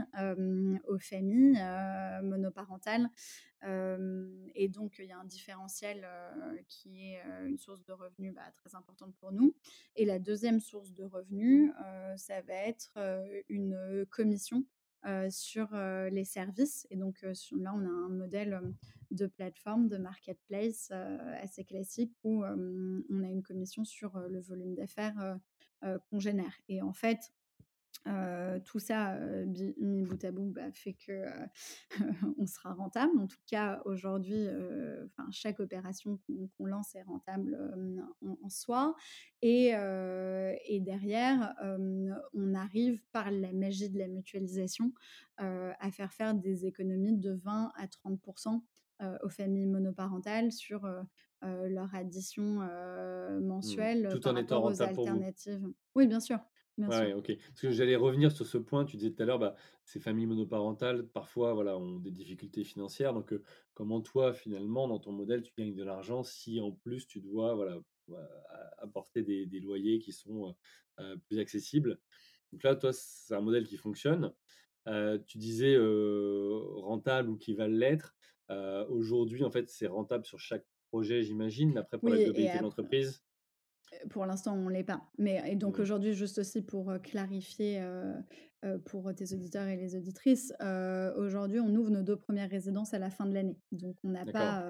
[0.87, 1.59] aux familles,
[2.21, 3.09] monoparentales.
[4.55, 6.07] Et donc il y a un différentiel,
[6.67, 9.55] qui est, une source de revenus, bah, très importante pour nous
[9.95, 10.19] et la
[10.51, 14.65] 2e source de revenus, heu, ça va être, heu, une, heu, commission,
[15.29, 15.69] sur,
[16.11, 16.85] les services.
[16.89, 18.59] Et donc, là, on a un modèle,
[19.11, 20.91] de plateforme, de marketplace,
[21.41, 25.37] assez classique où, on a une commission sur, le volume d'affaires,
[26.09, 26.53] qu'on génère.
[26.67, 27.31] Et en fait,
[28.07, 31.47] heu, tout ça, bi mis bout à bout, bah, fait que, heu,
[32.37, 33.17] on sera rentable.
[33.19, 34.47] En tout cas, aujourd'hui,
[35.05, 36.19] enfin, chaque opération
[36.57, 37.57] qu'on lance est rentable,
[38.21, 38.95] en en soi
[39.41, 41.55] et et derrière,
[42.33, 44.93] on arrive par la magie de la mutualisation,
[45.37, 48.19] à faire faire des économies de 20 à 30
[49.01, 50.85] heu, aux familles monoparentales sur,
[51.41, 52.59] leur addition,
[53.61, 53.87] Mmh.
[53.87, 55.25] mensuelle Tout par en étant aux rentable pour vous?
[55.25, 55.65] alternatives.
[55.95, 56.39] Oui, bien sûr,
[56.87, 57.35] Ouais, OK.
[57.35, 60.27] Parce que j'allais revenir sur ce point, tu disais tout à l'heure, bah, ces familles
[60.27, 63.13] monoparentales, parfois, voilà, ont des difficultés financières.
[63.13, 63.33] Donc,
[63.73, 67.53] comment toi, finalement, dans ton modèle, tu gagnes de l'argent si en plus tu dois,
[67.55, 68.27] voilà, bah,
[68.77, 70.55] apporter des des loyers qui sont,
[71.27, 71.99] plus accessibles?
[72.51, 74.33] Donc là, toi, c'est un modèle qui fonctionne.
[75.27, 78.15] Tu disais, rentable ou qui va l'être.
[78.89, 82.57] Aujourd'hui, en fait, c'est rentable sur chaque projet, j'imagine, après pour la Oui et globalité
[82.57, 83.23] de l'entreprise?
[84.09, 85.09] Pour l'instant, on l'est pas.
[85.17, 85.79] Mais et donc Mmh.
[85.79, 88.13] aujourd'hui, juste aussi pour, heu, clarifier, heu
[88.65, 90.53] heu, pour tes auditeurs et les auditrices,
[91.17, 93.57] aujourd'hui, on ouvre nos 2 premières résidences à la fin de l'année.
[93.71, 94.63] Donc on n'a pas,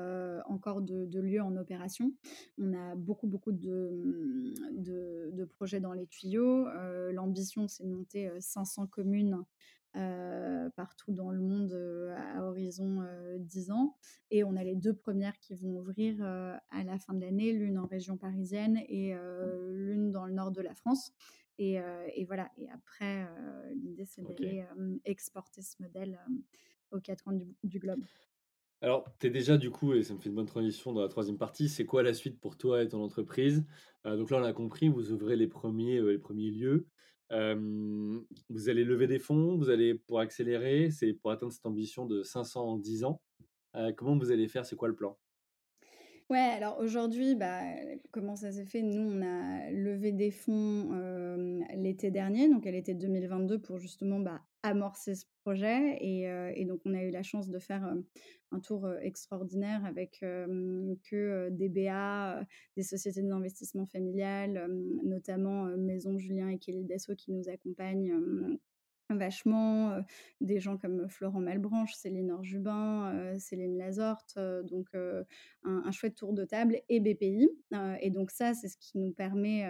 [0.47, 2.13] encore de de lieu en opération.
[2.57, 6.67] On a beaucoup, beaucoup de, de de projets dans les tuyaux.
[7.11, 9.43] L'ambition, c'est de monter, heu, 500 communes,
[9.97, 13.97] heu, partout dans le monde, heu, à horizon, heu, 10 ans
[14.31, 17.53] et on a les 2 premières qui vont ouvrir, heu, à la fin de l'année,
[17.53, 21.11] l'une en région parisienne et heu, l'une dans le nord de la France
[21.59, 21.75] et
[22.15, 23.27] et voilà et après,
[23.75, 24.65] l'idée, c'est d'aller,
[25.05, 26.19] exporter ce modèle,
[26.91, 28.05] aux 4 coins du du globe.
[28.81, 31.09] Alors, tu es déjà du coup et ça me fait une bonne transition dans la
[31.09, 33.65] troisième partie, c'est quoi la suite pour toi et ton entreprise?
[34.05, 36.87] Donc là, on a compris, vous ouvrez les premiers ers les 1ers lieux.
[37.31, 39.57] Vous allez lever des fonds?
[39.57, 40.89] Vous allez pour accélérer?
[40.91, 43.21] C'est pour atteindre cette ambition de 500 en 10 ans?
[43.95, 44.65] Comment vous allez faire?
[44.65, 45.17] C'est quoi le plan?
[46.29, 47.61] Ouais, alors aujourd'hui, bah,
[48.11, 48.83] comment ça s'est fait?
[48.83, 50.91] Nous, on a levé des fonds,
[51.75, 56.93] l'été dernier, donc à l'été 2022 pour justement, bah, amorcer ce projet et donc on
[56.93, 57.93] a eu la chance de faire,
[58.51, 62.45] un tour, extraordinaire avec, que, des BA,
[62.75, 68.57] des sociétés d'investissement familiales, hem, notamment, Maison Julien et Kelly Dassault qui nous accompagnent, hem,
[69.11, 70.03] vachement,
[70.39, 74.87] des gens comme Florent Malebranche, Céline Orjubin, heu, Céline Lazorte, donc
[75.63, 77.49] un chouette tour de table et BPI,
[78.01, 79.65] et donc ça, c'est ce qui nous permet,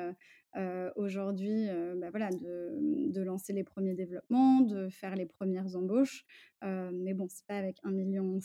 [0.58, 2.78] heu, aujourd'hui, heu, bah, voilà, de,
[3.12, 6.26] de lancer les 1ers développements, de faire les 1res embauches.
[6.64, 8.40] Heu, mais bon, c'est pas avec 1,5 million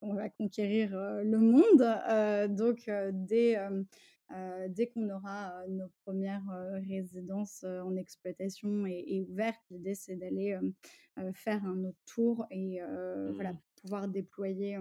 [0.00, 3.56] qu'on va conquérir, le monde, donc dès,
[4.88, 10.58] qu'on aura, nos 1res, heu, résidences, en exploitation et et ouvertes, l'idée, c'est d'aller,
[11.34, 12.80] faire un autre tour et
[13.34, 13.58] voilà, Mmh.
[13.82, 14.78] pouvoir déployer,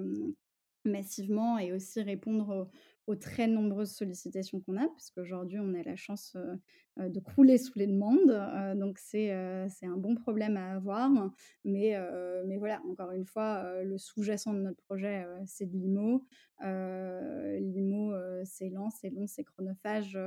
[0.85, 2.69] massivement et aussi répondre
[3.07, 4.87] aux très nombreuses sollicitations qu'on a.
[4.89, 6.59] Puisqu'aujourd'hui, on a la chance, heu
[6.99, 9.29] heu, de crouler sous les demandes, heu, donc c'est,
[9.69, 11.09] c'est un bon problème à avoir.
[11.65, 11.95] Mais
[12.45, 16.25] mais voilà, encore une fois, le sous-jacent de notre projet, c'est de l'IMO.
[16.61, 18.13] L'IMO,
[18.45, 20.17] c'est lent, c'est long, c'est chronophage,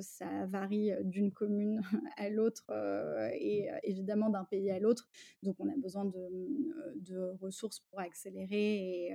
[0.00, 1.80] ça varie, d'une commune
[2.16, 5.08] à l'autre, heu et évidemment d'un pays à l'autre.
[5.42, 9.12] Donc on a besoin de, mmh, de ressources pour accélérer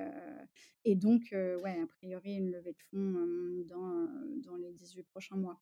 [0.86, 4.08] et donc ouais, a priori, une levée de dans,
[4.44, 5.62] dans les 18 prochains mois.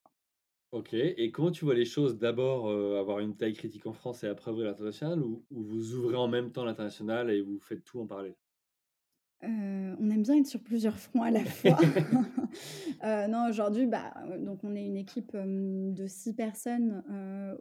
[0.71, 2.17] OK et comment tu vois les choses?
[2.17, 6.15] D'abord, avoir une taille critique en France et après ouvrir l'international ou ou vous ouvrez
[6.15, 8.35] en même temps l'international et vous faites tout en parallèle?
[9.41, 11.77] On aime bien être sur plusieurs fronts à la fois.
[13.03, 17.03] Non, aujourd'hui, bah, donc on est une équipe, de 6 personnes,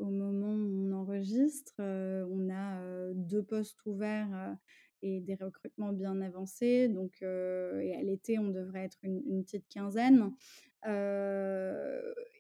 [0.00, 1.74] au moment où on enregistre.
[1.78, 4.56] On a, heu, 2 postes ouverts,
[5.03, 6.88] et des recrutements bien avancés.
[6.88, 10.32] Donc et à l'été, on devrait être une une petite quinzaine.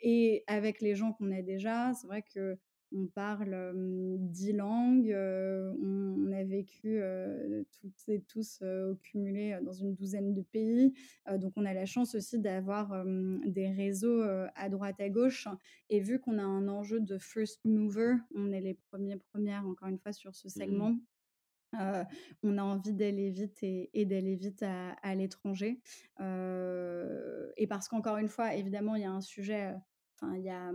[0.02, 5.14] Et avec les gens qu'on a déjà, c'est vrai qu'on parle, hem, 10 langues.
[5.14, 7.00] On on a vécu,
[7.80, 10.92] toutes et tous, au cumulé, dans une douzaine de pays.
[11.38, 13.04] Donc on a la chance aussi d'avoir,
[13.46, 14.22] des réseaux,
[14.54, 15.48] à droite, à gauche
[15.90, 19.88] et vu qu'on a un enjeu de first mover, on est les 1ers, 1res encore
[19.88, 20.48] une fois sur ce
[20.90, 21.00] Mmh.
[21.74, 22.04] Heu,
[22.42, 25.80] on a envie d'aller vite et d'aller vite à l'étranger.
[26.20, 29.76] Heu et parce qu'encore une fois, évidemment, il y a un sujet, heu,
[30.20, 30.72] enfin, il y a,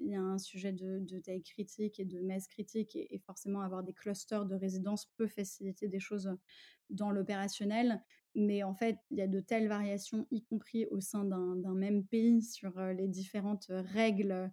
[0.00, 3.60] il y a un sujet de taille critique et de masse critique et et forcément
[3.62, 6.30] avoir des clusters de résidences peut faciliter des choses,
[6.90, 8.02] dans l'opérationnel.
[8.36, 12.04] Mais en fait, il y a de telles variations, y compris au sein d'un même
[12.06, 14.52] pays sur, les différentes, règles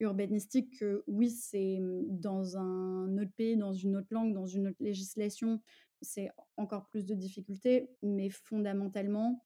[0.00, 1.78] urbanistiques que oui, c'est,
[2.08, 5.60] dans un autre pays, dans une autre langue, dans une autre législation,
[6.02, 7.90] c'est encore plus de difficultés.
[8.02, 9.44] Mais fondamentalement,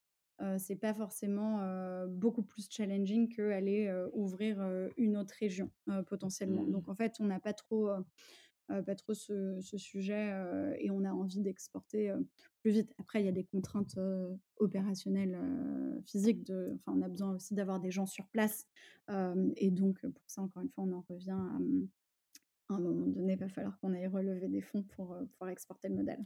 [0.58, 1.60] c'est pas forcément,
[2.08, 4.60] beaucoup plus challenging qu'aller, heu, ouvrir,
[4.96, 5.70] une autre région,
[6.06, 6.62] potentiellement.
[6.62, 6.72] Mmh.
[6.72, 7.90] Donc en fait, on n'a pas trop,
[8.68, 12.26] pas trop ce sujet, heu et on a envie d'exporter, heu,
[12.60, 12.94] plus vite.
[12.98, 13.98] Après, il y a des contraintes,
[14.58, 15.38] opérationnelles,
[16.06, 18.66] physiques de enfin, on a besoin aussi d'avoir des gens sur place.
[19.56, 21.58] Et donc pour ça, encore une fois, on en revient à,
[22.70, 25.88] à un moment donné, il va falloir qu'on aille relever des fonds pour, pouvoir exporter
[25.88, 26.20] le modèle.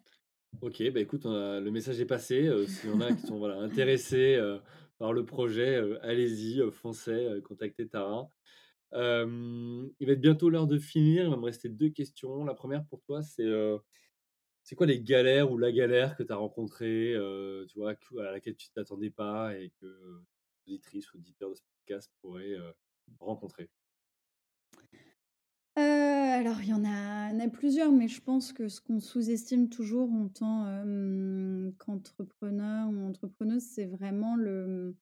[0.60, 3.56] OK, bah, écoute, le message est passé, heu, s'il y en a qui sont, voilà,
[3.58, 4.40] intéressés,
[4.98, 8.28] par le projet, allez-y, foncez, contactez Tara.
[8.94, 12.44] Il va être bientôt l'heure de finir, il va me rester 2 questions.
[12.44, 13.44] La 1re pour toi, c'est,
[14.64, 17.14] c'est quoi les galères ou la galère que tu as rencontrée,
[17.68, 20.24] tu vois, à laquelle tu t'attendais pas et que, heu,
[20.68, 22.72] auditrices ou auditeurs de ce podcast pourraient, heu,
[23.20, 23.68] rencontrer?
[26.34, 30.28] Alors il y en a plusieurs, mais je pense que ce qu'on sous-estime toujours en
[30.28, 30.64] tant,
[31.78, 34.96] qu'entrepreneur ou entrepreneuse, c'est vraiment le,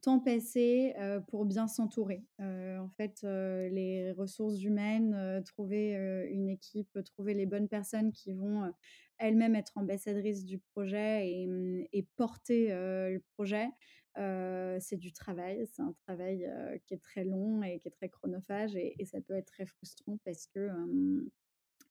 [0.00, 0.94] temps passé,
[1.26, 2.24] pour bien s'entourer.
[2.38, 5.94] En fait, les ressources humaines, trouver,
[6.30, 8.72] une équipe, trouver les bonnes personnes qui vont,
[9.18, 11.82] elles-mêmes être ambassadrices du projet et mmh
[12.16, 13.68] porter, le projet,
[14.16, 16.48] C'est du travail, c'est un travail,
[16.86, 20.18] qui est très long et qui est très chronophage et ça peut être très frustrant
[20.24, 20.68] parce que,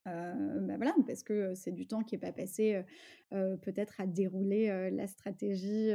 [0.06, 2.82] bah, voilà, parce que, c'est du temps qui est pas passé,
[3.32, 5.92] peut-être à dérouler, la stratégie,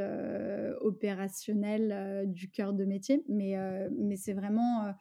[0.80, 3.24] opérationnelle, du cœur de métier.
[3.28, 3.54] Mais
[3.98, 4.94] mais c'est vraiment,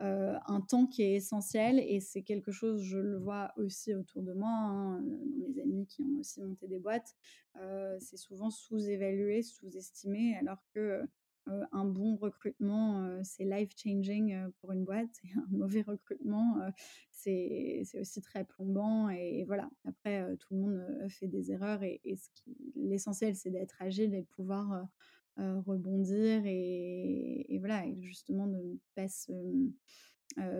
[0.00, 4.22] heu, un temps qui est essentiel et c'est quelque chose, je le vois aussi autour
[4.22, 7.14] de moi, hein, heu, dans mes amis qui ont aussi monté des boîtes.
[7.60, 11.02] Heu, c'est souvent sous-évalué, sous-estimé alors que,
[11.72, 16.56] un bon recrutement, c'est life changing, heu, pour une boîte et un mauvais recrutement,
[17.10, 19.70] c'est aussi très plombant et voilà.
[19.84, 22.16] Après, tout le monde, fait des erreurs et et
[22.76, 24.86] l'essentiel, c'est d'être agile et de pouvoir,
[25.38, 29.72] heu, rebondir et et voilà et justement ne pas se, mmh,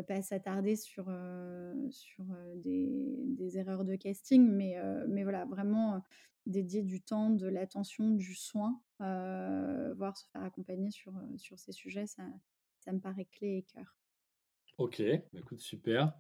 [0.09, 2.25] pas s'attarder sur, heu, sur,
[2.57, 4.49] des des erreurs de casting.
[4.51, 4.77] Mais
[5.09, 6.03] mais voilà, vraiment,
[6.47, 12.07] dédier du temps, de l'attention, du soin, voire se faire accompagner sur, sur ces sujets,
[12.07, 12.25] ça
[12.81, 13.99] ça me paraît clé et cœur.
[14.79, 15.03] OK,
[15.33, 16.13] bah, écoute super.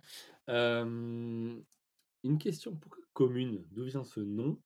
[2.23, 2.79] Une question,
[3.13, 3.67] commune?
[3.73, 4.63] D'où vient ce nom?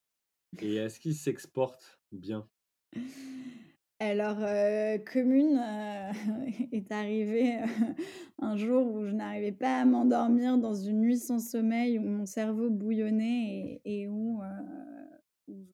[0.60, 2.50] Et est-ce qu'il s'exporte bien?
[4.04, 6.12] Alors, heu, commune, heu,
[6.72, 7.94] est arrivé, heu,
[8.40, 12.26] un jour où je n'arrivais pas à m'endormir dans une nuit sans sommeil, où mon
[12.26, 14.40] cerveau bouillonnait et où,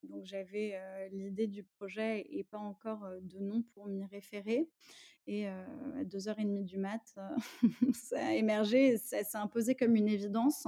[0.03, 0.79] donc j'avais,
[1.12, 4.68] l'idée du projet et pas encore, de nom pour m'y référer
[5.26, 5.66] et à
[6.05, 7.03] 2:30 du mat,
[7.95, 10.66] ça a émergé et ça s'est imposé comme une évidence.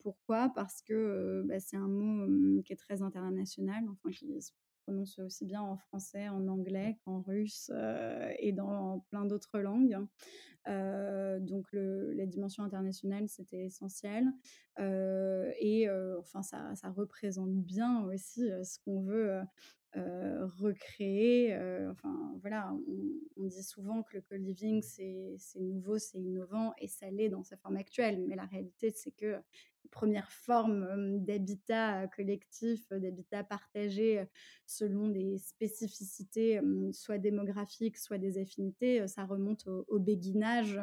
[0.00, 0.50] Pourquoi?
[0.54, 4.26] Parce que, bah, c'est un mot, qui est très international, enfin qui
[4.88, 7.70] prononce aussi bien en français, en anglais qu'en russe,
[8.38, 9.98] et dans plein d'autres langues.
[10.66, 14.24] Donc le la dimension internationale, c'était essentiel.
[14.78, 19.40] Et enfin ça ça représente bien aussi, ce qu'on veut,
[19.96, 22.72] heu, recréer, heu, enfin voilà,
[23.36, 27.56] on dit souvent que le co-living c'est nouveau, c'est innovant et ça l'est dans sa
[27.56, 28.24] forme actuelle.
[28.26, 29.40] Mais la réalité, c'est que
[29.84, 34.24] les premières formes, hem, d'habitat, collectif, d'habitat partagé,
[34.66, 36.60] selon des spécificités,
[36.92, 40.80] soit démographiques, soit des affinités, ça remonte au béguinage,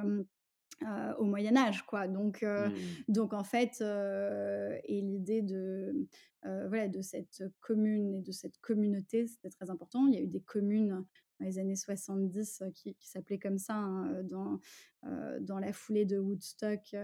[0.83, 2.07] heu, au Moyen Âge, quoi.
[2.07, 3.05] Donc heu, Mmh.
[3.07, 6.07] donc en fait, heu et l'idée de,
[6.43, 10.07] voilà, de cette commune et de cette communauté, c'était très important.
[10.07, 11.05] Il y a eu des communes
[11.39, 14.59] dans les années 70 heu, qui qui s'appelaient comme ça, hein, dans,
[15.41, 16.95] dans la foulée de Woodstock,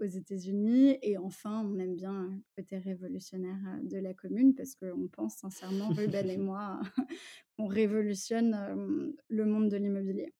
[0.00, 5.08] aux États-Unis et enfin, on aime bien le côté révolutionnaire, de la commune parce qu'on
[5.08, 6.80] pense sincèrement, Ruben et moi,
[7.56, 10.34] qu'on révolutionne, le monde de l'immobilier.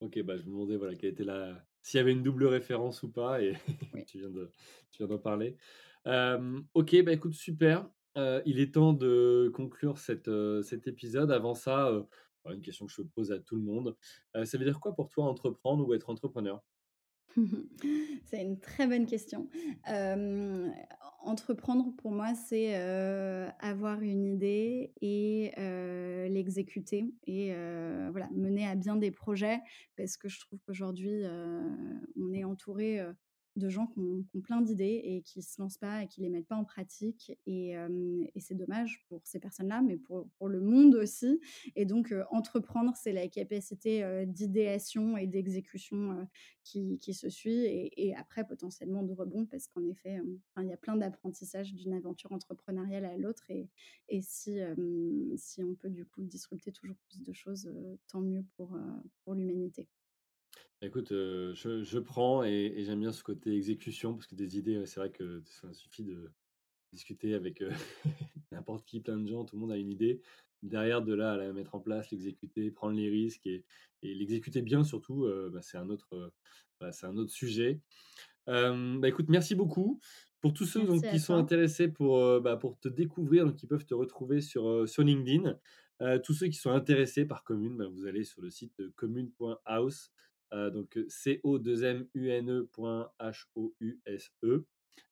[0.00, 3.02] OK, bah, je me demandais, voilà, quelle était la s'il y avait une double référence
[3.02, 3.54] ou pas et
[3.94, 4.04] Oui.
[4.06, 4.50] tu viens de
[4.90, 5.56] tu viens d'en parler.
[6.74, 7.90] OK, bah, écoute, super.
[8.16, 11.30] Il est temps de conclure cet, heu, cet épisode.
[11.30, 12.06] Avant ça,
[12.46, 13.96] une question que je pose à tout le monde.
[14.44, 16.62] Ça veut dire quoi pour toi entreprendre ou être entrepreneur?
[18.24, 19.48] C'est une très bonne question.
[21.22, 22.74] Entreprendre pour moi, c'est,
[23.60, 25.52] avoir une idée et
[26.28, 27.54] l'exécuter et
[28.10, 29.60] voilà, mener à bien des projets.
[29.96, 31.22] Parce que je trouve qu'aujourd'hui,
[32.16, 33.00] on est entouré,
[33.56, 36.46] de gens qui ont plein d'idées et qui se lancent pas et qui les mettent
[36.46, 37.76] pas en pratique et
[38.38, 41.40] c'est dommage pour ces personnes-là, mais pour le monde aussi
[41.76, 46.26] et donc entreprendre, c'est la capacité, d'idéation et d'exécution,
[46.64, 50.20] qui qui se suit et après potentiellement de rebond parce qu'en effet,
[50.58, 53.68] il y a plein d'apprentissages d'une aventure entrepreneuriale à l'autre et
[54.08, 54.58] et si,
[55.36, 57.70] si on peut du coup disrupter toujours plus de choses,
[58.08, 58.76] tant mieux pour,
[59.24, 59.88] pour l'humanité.
[60.82, 64.56] Écoute, heu, je je prends et et j'aime bien ce côté exécution parce que des
[64.58, 66.32] idées, ouais, c'est vrai que ça suffit de
[66.92, 67.70] discuter avec, heu,
[68.52, 70.22] n'importe qui, plein de gens, tout le monde a une idée.
[70.62, 73.64] Derrière, de là à la mettre en place, l'exécuter, prendre les risques et
[74.02, 76.32] et l'exécuter bien surtout, heu, bah, c'est un autre, heu,
[76.80, 77.82] bah, c'est un autre sujet.
[78.46, 80.00] Hem, bah, écoute, merci beaucoup.
[80.40, 81.36] Pour tous ceux donc Merci qui sont toi.
[81.36, 85.02] intéressés pour, heu, bah, pour te découvrir, donc ils peuvent te retrouver sur, heu, sur
[85.02, 85.58] LinkedIn.
[86.02, 88.92] Heu, tous ceux qui sont intéressés par Commune, bah, vous allez sur le site, heu,
[88.96, 90.12] commune.house,
[90.52, 94.64] donc heu, C-O-2-M-U-N-E point H-O-U-S-E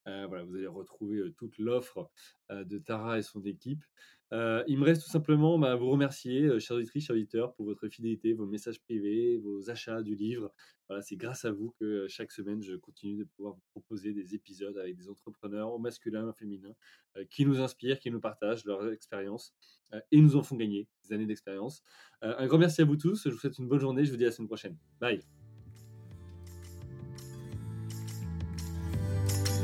[0.07, 2.11] voilà, vous allez retrouver toute l'offre
[2.51, 3.85] de Tara et son équipe.
[4.33, 7.89] il me reste tout simplement bah, à vous remercier, chers auditrices, chers auditeurs, pour votre
[7.89, 10.53] fidélité, vos messages privés, vos achats du livre.
[10.89, 14.35] Voilà, c'est grâce à vous que chaque semaine, je continue de pouvoir vous proposer des
[14.35, 16.75] épisodes avec des entrepreneurs, au masculin, au féminin,
[17.31, 19.55] qui nous inspirent, qui nous partagent leur expérience
[20.11, 21.83] et nous en font gagner des années d'expérience.
[22.23, 23.25] un grand merci à vous tous.
[23.25, 24.05] Je vous souhaite une bonne journée.
[24.05, 24.77] Je vous dis à la semaine prochaine.
[25.01, 25.38] Bye.